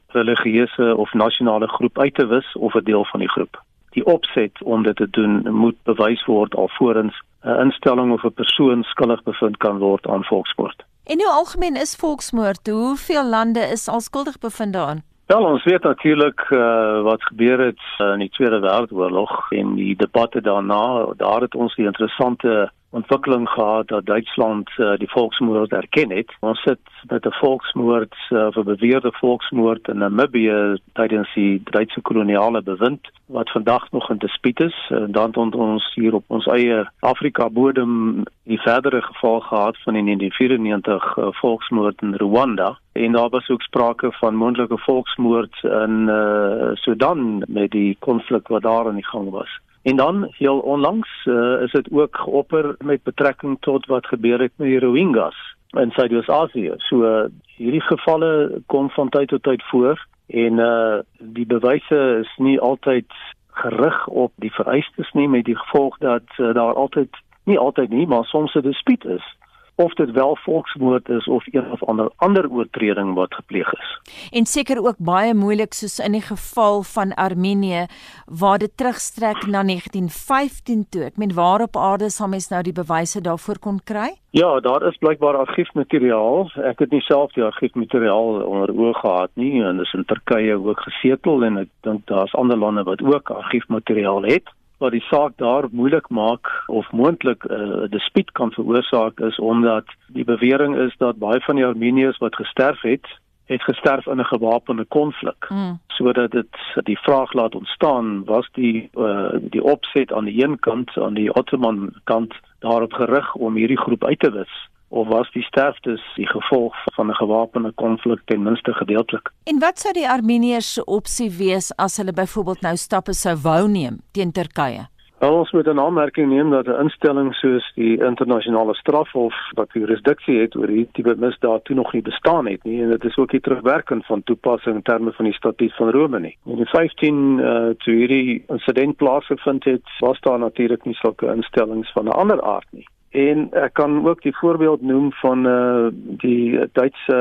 [0.07, 3.63] religieuse of nasionale groep uit te wis of 'n deel van die groep.
[3.91, 8.83] Die opset om dit te doen moet bewys word alvorens 'n instelling of 'n persoon
[8.83, 10.85] skuldig bevind kan word aan volksmoord.
[11.05, 12.67] En hoe algemeen is volksmoord?
[12.69, 15.03] Hoeveel lande is al skuldig bevind daaraan?
[15.27, 19.97] Wel, ons weet natuurlik uh, wat gebeur het uh, in die Tweede Wêreldoorlog en die
[19.97, 21.07] debatte daarna.
[21.17, 26.35] Daar het ons die interessante ontwikkeling gehad dat Duitsland uh, die volksmoord erken het.
[26.41, 26.79] Ons sit
[27.09, 33.11] met 'n volksmoord uh, of 'n beweerde volksmoord in Namibië tydens die Duitse koloniale bewind
[33.27, 34.87] wat vandag nog in dispuut is.
[34.89, 39.93] En dan het ons hier op ons eie Afrika bodem die verdere geval gehad van
[39.93, 42.79] die 1994 uh, volksmoord in Rwanda.
[42.93, 48.63] En daar was ook sprake van moontlike volksmoord in uh, Sudan met die konflik wat
[48.63, 49.61] daar aan die gang was.
[49.85, 54.53] En dan heel onlangs uh, is dit ook geopper met betrekking tot wat gebeur het
[54.57, 55.37] met die Rohingyas
[55.71, 56.73] in Suid-Asië.
[56.77, 57.25] So uh,
[57.57, 63.13] hierdie gevalle kom van tyd tot tyd voor en uh die bewyse is nie altyd
[63.51, 67.11] gerig op die vereistes nie met die gevolg dat uh, daar altyd
[67.45, 69.37] nie altyd nie maar soms 'n dispuut is
[69.75, 74.01] of dit wel volksmoord is of een of ander ander oortreding wat gepleeg is.
[74.31, 77.87] En seker ook baie moeilik soos in die geval van Armenië
[78.27, 81.05] waar dit terugstrek na 1915 toe.
[81.05, 84.15] Ek meen waar op aarde sal mens nou die bewyse daarvoor kon kry?
[84.31, 86.51] Ja, daar is blykbaar argiefmateriaal.
[86.71, 90.81] Ek het nie self die argiefmateriaal onder oë gehad nie en dis in Turkye ook
[90.87, 94.51] gesetel en ek dink daar's ander lande wat ook argiefmateriaal het
[94.85, 99.39] wat die saak daar moeilik maak of moontlik eh, 'n uh, dispuut kan veroorsaak is
[99.39, 103.07] omdat die bewering is dat baie van die Armeniërs wat gesterf het,
[103.47, 105.47] het gesterf in 'n gewapende konflik.
[105.49, 105.79] Mm.
[105.87, 110.91] Sodat dit die vraag laat ontstaan was die uh, die opset aan die een kant
[110.99, 114.55] aan die Ottoman kant daarop gerig om hierdie groep uit te wis
[114.95, 119.31] of was die sterftes die gevolg van 'n gewapende konflik ten minste gedeeltelik.
[119.45, 123.69] En wat sou die Armeniërs se opsie wees as hulle byvoorbeeld nou stappe sou wou
[123.69, 124.87] neem teen Turkye?
[125.19, 130.57] Ons moet 'n aanmerking neem dat 'n instelling soos die internasionale strafhof wat jurisdiksie het
[130.57, 133.41] oor hierdie tipe misdaad toe nog nie bestaan het nie en dit is ook nie
[133.41, 136.37] terugwerkend van toepassing in terme van die statuut van Rome nie.
[136.47, 141.93] In die 15 uh toe hierdie insident plaasgevind het, was daar natuurlik nie sulke instellings
[141.93, 142.87] van 'n ander aard nie.
[143.15, 147.19] En ek kan ook die voorbeeld noem van uh die Duitse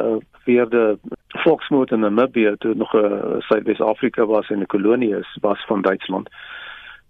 [0.00, 0.98] uh veerde
[1.28, 5.82] volksmoord in Namibië toe nog 'n uh, Suid-Afrika was en 'n kolonie is was van
[5.82, 6.28] Duitsland.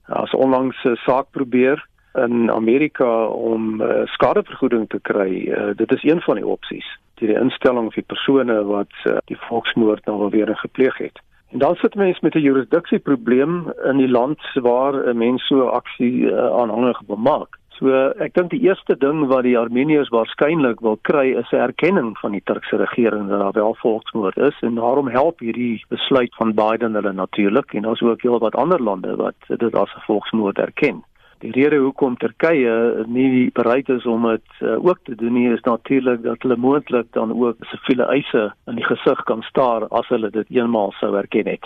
[0.06, 5.32] As onlangs 'n uh, saak probeer in Amerika om uh, skadevergoeding te kry.
[5.46, 6.98] Uh, dit is een van die opsies.
[7.14, 11.20] Die, instelling of die persone wat uh, die volksmoord nou weer gepleeg het.
[11.50, 16.12] En dan sit mense met 'n jurisdiksieprobleem in die land waar 'n mens so aksie
[16.12, 17.59] uh, aanhangig bemaak.
[17.80, 17.88] So
[18.20, 22.32] ek dink die eerste ding wat die Armeniërs waarskynlik wil kry is 'n erkenning van
[22.36, 26.94] die Turkse regering dat daar wel volksmoord is en daarom help hierdie besluit van Biden
[26.94, 31.02] hulle natuurlik en daar's ook heelwat ander lande wat dit as 'n volksmoord erken.
[31.38, 35.64] Die rede hoekom Turkye nie bereid is om dit uh, ook te doen nie is
[35.64, 40.30] natuurlik dat hulle moontlik dan ook siviele eise in die gesig kan staar as hulle
[40.30, 41.64] dit eenmaal sou erken het.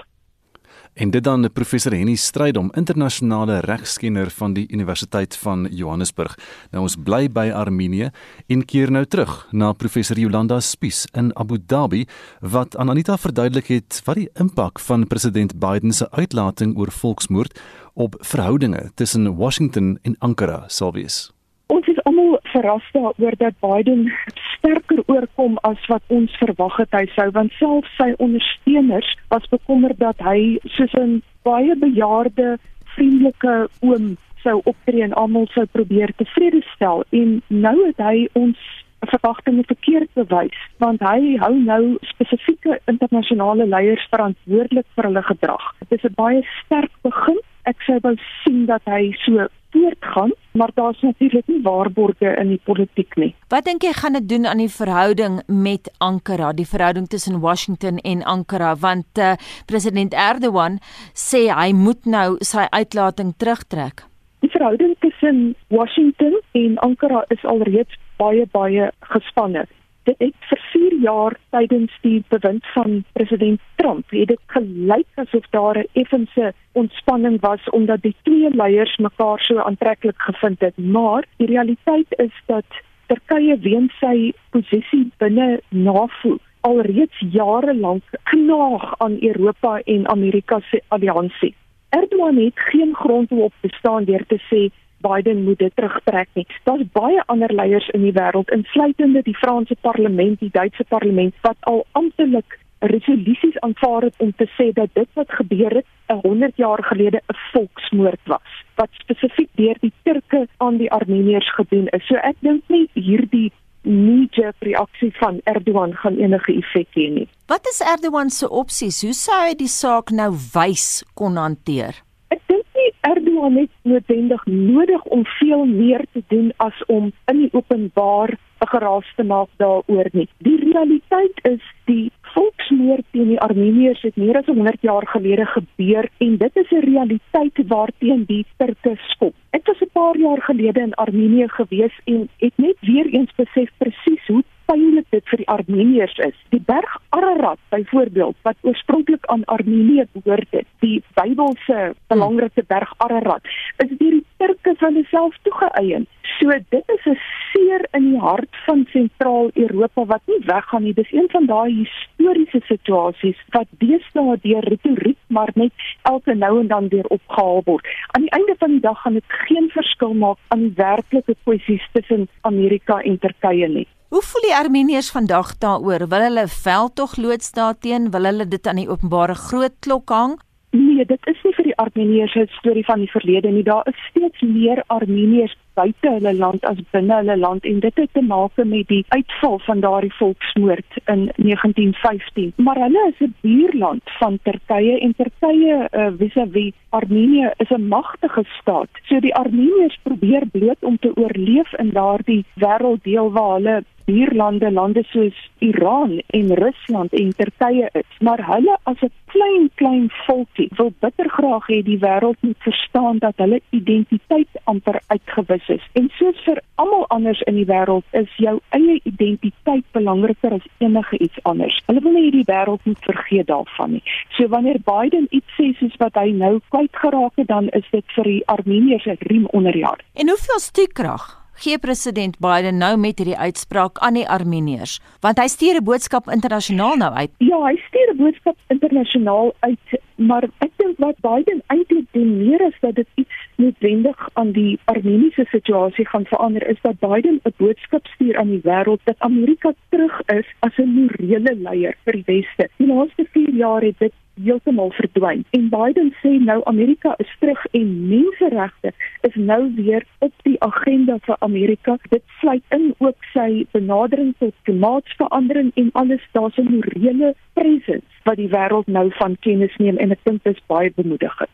[0.95, 6.37] En dit dan professor Henny Strydom, internasionale regskenner van die Universiteit van Johannesburg.
[6.71, 8.13] Nou ons bly by Armenië
[8.47, 12.05] en keer nou terug na professor Jolanda Spies in Abu Dhabi
[12.41, 17.59] wat aan Anita verduidelik het wat die impak van president Biden se uitlating oor volksmoord
[17.95, 21.34] op verhoudinge tussen Washington en Ankara sal wees.
[21.73, 24.13] Ons is almal verras daaroor dat Biden
[24.57, 29.99] sterker oorkom as wat ons verwag het hy sou want selfs sy ondersteuners was bekommerd
[29.99, 32.59] dat hy soos 'n baie bejaarde
[32.97, 38.61] vriendelike oom sou optree en almal sou probeer tevrede stel en nou het hy ons
[39.05, 45.65] verwagtinge verkeerd bewys want hy hou nou spesifieke internasionale leiers verantwoordelik vir hulle gedrag.
[45.81, 47.41] Dit is 'n baie sterk begin.
[47.65, 52.61] Ek sou wou sien dat hy so voortgaan, maar daar's natuurlik nie waarborge in die
[52.65, 53.33] politiek nie.
[53.49, 57.99] Wat dink jy gaan dit doen aan die verhouding met Ankara, die verhouding tussen Washington
[57.99, 59.35] en Ankara want uh,
[59.67, 60.79] president Erdogan
[61.13, 64.05] sê hy moet nou sy uitlating terugtrek.
[64.45, 69.65] Die verhouding tussen Washington en Ankara is alreeds baie baie gespanne
[70.05, 75.47] dit het vir 4 jaar tydens die bewind van president Trump het dit gelyk asof
[75.51, 80.77] daar 'n effense ontspanning was omdat die twee leiers mekaar so aantreklik gevind het.
[80.77, 82.65] Maar die realiteit is dat
[83.07, 90.83] Turkye weens sy posisie binne NAVO alreeds jare lank knaag aan Europa en Amerika se
[90.89, 91.55] alliansie.
[91.89, 94.71] Erdogan het geen grond om op te staan deur te sê
[95.05, 96.47] Biden moet dit terugtrek nie.
[96.69, 101.61] Daar's baie ander leiers in die wêreld, insluitende die Franse parlement, die Duitse parlement wat
[101.71, 105.87] al amptelik resolusies aanvaar het om te sê dat dit wat gebeur het
[106.23, 111.87] 100 jaar gelede 'n volksmoord was wat spesifiek deur die Turke aan die Armeniërs gedoen
[111.89, 112.07] is.
[112.07, 113.53] So ek dink nie hierdie
[113.83, 117.29] knee-jerk reaksie van Erdogan gaan enige effek hê nie.
[117.47, 119.03] Wat is Erdogan se opsies?
[119.03, 121.95] Hoe sou hy die saak nou wys kon hanteer?
[122.29, 122.64] Ek dink
[123.01, 128.31] Erdogan het noodwendig nodig om veel meer te doen as om in die openbaar
[128.65, 130.29] 'n geraas te maak daaroor nie.
[130.39, 136.09] Die realiteit is die volksmoord teen die Armeniërs het meer as 100 jaar gelede gebeur
[136.19, 139.35] en dit is 'n realiteit waarteen die Turke skop.
[139.51, 143.71] Ek was 'n paar jaar gelede in Armenië gewees en het net weer eens besef
[143.79, 146.37] presies hoe pynlik dit vir die Armeniërs is.
[146.55, 153.45] Die berg Ararat byvoorbeeld wat oorspronklik aan Armenië behoort het, die Bybelse belangrike berg Ararat,
[153.85, 156.07] is deur die Turke van self toegeëien.
[156.39, 157.19] So dit is 'n
[157.53, 160.95] seer in die hart van sentraal-Europa wat nie weggaan nie.
[160.95, 166.67] Dis een van daai historiese situasies wat deesdae deur retoriek maar net elke nou en
[166.67, 167.87] dan weer opgehaal word.
[168.11, 171.89] Aan die einde van die dag gaan dit geen verskil maak aan die werklike kwessies
[171.93, 173.87] tussen Amerika en Turkye nie.
[174.15, 176.05] Hoe voel die Armeniërs vandag daaroor?
[176.07, 178.05] Wil hulle veldtog loods daarteen?
[178.15, 180.37] Wil hulle dit aan die openbare groot klok hang?
[180.71, 183.65] Nee, dit is nie vir die Armeniërs 'n storie van die verlede nie.
[183.67, 188.13] Daar is steeds meer Armeniërs buite hulle land as binne hulle land en dit het
[188.13, 192.53] te maak met die uitval van daardie volksmoord in 1915.
[192.57, 198.45] Maar hulle is 'n buurland van Turkye en Turkye uh, vis-à-vis Armenië is 'n magtige
[198.61, 198.89] staat.
[199.03, 205.03] So die Armeniërs probeer bloot om te oorleef in daardie wêrelddeel waar hulle buurlande lande
[205.03, 208.11] soos Iran en Rusland en Turkye is.
[208.21, 213.19] Maar hulle as 'n klein klein volkie wil bitter graag hê die wêreld moet verstaan
[213.19, 215.83] dat hulle identiteit amper uitgewis is.
[215.93, 221.19] En soos vir almal anders in die wêreld is jou eie identiteit belangriker as enige
[221.19, 221.79] iets anders.
[221.87, 224.03] Hulle wil nie hierdie wêreld moet vergeet daarvan nie.
[224.37, 228.05] So wanneer Biden iets sê soos wat hy nou kwyt geraak het, dan is dit
[228.17, 230.03] vir die Armeniërs 'n riem onder die hart.
[230.15, 235.01] En hoeveel steekkrag gee president Biden nou met hierdie uitspraak aan die Armeniërs?
[235.21, 237.31] Want hy stuur 'n boodskap internasionaal nou uit.
[237.39, 242.63] Ja, hy stuur 'n boodskap internasionaal uit, maar ek dink wat Biden eintlik doen meer
[242.63, 247.55] as dat dit iets noodwendig aan die Armeniese situasie gaan verander, is dat Biden 'n
[247.57, 252.25] boodskap stuur aan die wêreld dat Amerika terug is as 'n morele leier vir die
[252.27, 252.69] Weste.
[252.77, 255.45] Die laaste 4 jaar het dit heeltemal verdwyn.
[255.51, 261.19] En Biden sê nou Amerika is terug en menseregte is nou weer op die agenda
[261.23, 261.97] vir Amerika.
[262.09, 268.37] Dit sluit in ook sy benadering tot klimaatsverandering en alles daar's 'n morele presence wat
[268.37, 271.51] die wêreld nou van kennis neem en ek dink dit is baie bemoedigend.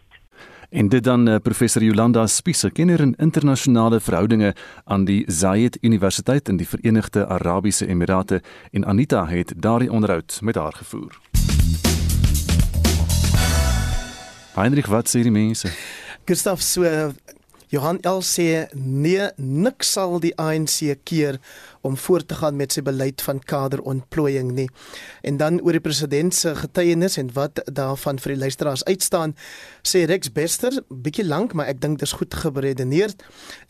[0.71, 4.55] En dit dan uh, professor Jolanda Spiese, kenner in internasionale verhoudinge
[4.85, 10.55] aan die Zayed Universiteit in die Verenigde Arabiese Emirate en Anita het daardie onderhoud met
[10.55, 11.19] haar gevoer.
[14.55, 15.71] Heinrich, wat sê die mense?
[16.27, 16.83] Gustav so
[17.71, 21.37] Johan L sê nee, niks sal die ANC keer
[21.87, 24.67] om voort te gaan met sy beleid van kaderontplooiing nie.
[25.23, 29.37] En dan oor die president se getuienis en wat daarvan vir die luisteraars uitstaan,
[29.87, 33.15] sê Rex Bester, bietjie lank, maar ek dink dit is goed geredeneer.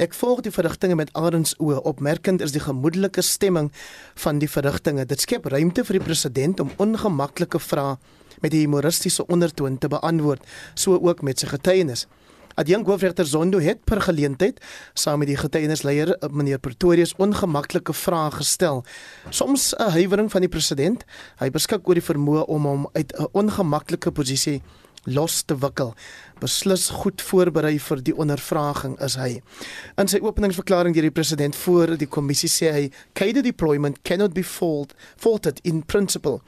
[0.01, 1.83] Ek volg die verrigtinge met arends oë.
[1.85, 3.69] Opmerkend is die gemoedelike stemming
[4.25, 5.05] van die verrigtinge.
[5.05, 7.99] Dit skep ruimte vir die president om ongemaklike vrae
[8.41, 12.07] met 'n humoristiese ondertoon te beantwoord, so ook met sy getuienis.
[12.55, 14.59] Adjunk hoofregter Zondo het per geleentheid
[14.93, 18.85] saam met die getuienisleier eh, meneer Pretorius ongemaklike vrae gestel.
[19.31, 21.05] Soms 'n huiwering van die president.
[21.39, 24.63] Hy beskik oor die vermoë om hom uit 'n ongemaklike posisie
[25.05, 25.95] los te wikkel.
[26.41, 29.41] Beslis goed voorberei vir die ondervraging is hy.
[29.97, 34.45] In sy openingsverklaring deur die president voor die kommissie sê hy: "Kader deployment cannot be
[34.45, 36.41] fault, faulted in principle."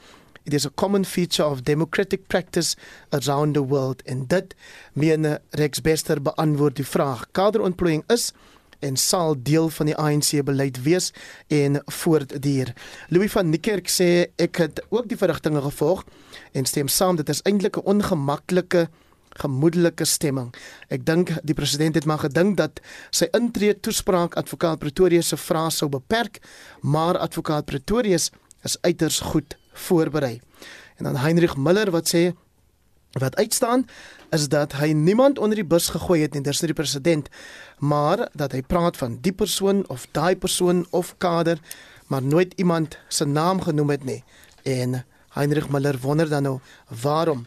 [0.44, 2.76] It is a common feature of democratic practice
[3.12, 4.54] around the world en dit
[4.92, 7.26] meen Rex Bester beantwoord die vraag.
[7.30, 8.32] Kaderontplooiing is
[8.82, 11.12] en sal deel van die ANC beleid wees
[11.46, 12.72] en voortduur.
[13.08, 14.08] Louis van Niekerk sê
[14.42, 16.02] ek het ook die verrigtinge gevolg
[16.52, 18.88] en stem saam dit is eintlik 'n ongemaklike
[19.38, 20.54] gemoedelike stemming.
[20.88, 22.80] Ek dink die president het maar gedink dat
[23.10, 26.42] sy intree toespraak advokaat Pretorius se vrae sou beperk,
[26.80, 28.30] maar advokaat Pretorius
[28.62, 30.40] is uiters goed voorberei.
[30.96, 32.32] En dan Heinrich Miller wat sê
[33.12, 33.86] wat uitstaan
[34.30, 37.28] is dat hy niemand onder die bus gegooi het nie, dis nie die president,
[37.78, 41.60] maar dat hy praat van die persoon of daai persoon of kader,
[42.08, 44.22] maar nooit iemand se naam genoem het nie.
[44.62, 45.04] En
[45.36, 46.58] Heinrich Miller wonder dan nou
[47.02, 47.46] waarom.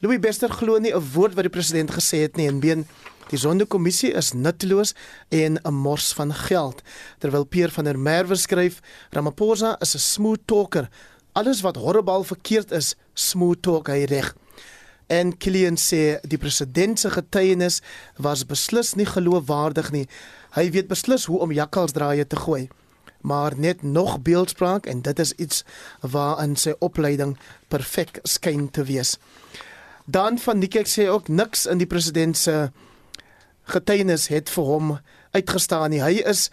[0.00, 2.86] Louis Bester glo nie 'n woord wat die president gesê het nie en been
[3.28, 4.94] die sondekommissie is nutteloos
[5.28, 6.82] en 'n mors van geld.
[7.18, 10.88] Terwyl Pierre van der Merwe skryf, Ramaphosa is 'n smooth talker
[11.34, 14.32] alles wat horribaal verkeerd is, smooth talk hy reg.
[15.10, 17.80] En Kilian sê die president se getuienis
[18.16, 20.06] was beslis nie geloofwaardig nie.
[20.54, 22.68] Hy weet beslis hoe om jakkalsdraaie te gooi.
[23.20, 25.64] Maar net nog beeldspraak en dit is iets
[26.00, 27.36] waarin sy opleiding
[27.68, 29.16] perfek skyn te wees.
[30.04, 32.70] Dan van Nikek sê ook niks in die president se
[33.72, 34.98] getuienis het vir hom
[35.32, 36.02] uitgestaan nie.
[36.04, 36.50] Hy is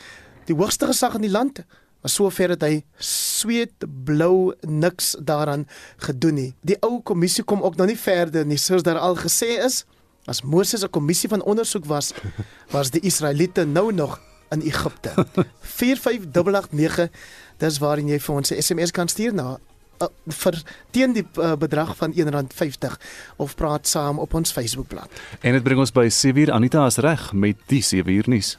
[0.47, 1.63] die hoogste gesag in die land.
[2.01, 6.53] Maar sover het hy sweet blou niks daaraan gedoen nie.
[6.61, 9.85] Die ou kommissie kom ook nog nie verder nie, soos daar al gesê is.
[10.25, 12.13] As Moses 'n kommissie van ondersoek was,
[12.75, 15.13] was die Israeliete nou nog in Egipte.
[15.61, 17.09] 45889
[17.57, 19.57] dis waarin jy vir ons 'n SMS kan stuur na
[20.01, 22.97] uh, vir teen die uh, bedrag van R1.50
[23.37, 25.09] of praat saam op ons Facebookblad.
[25.41, 28.57] En dit bring ons by 7uur Anita is reg met die 7uur nuus.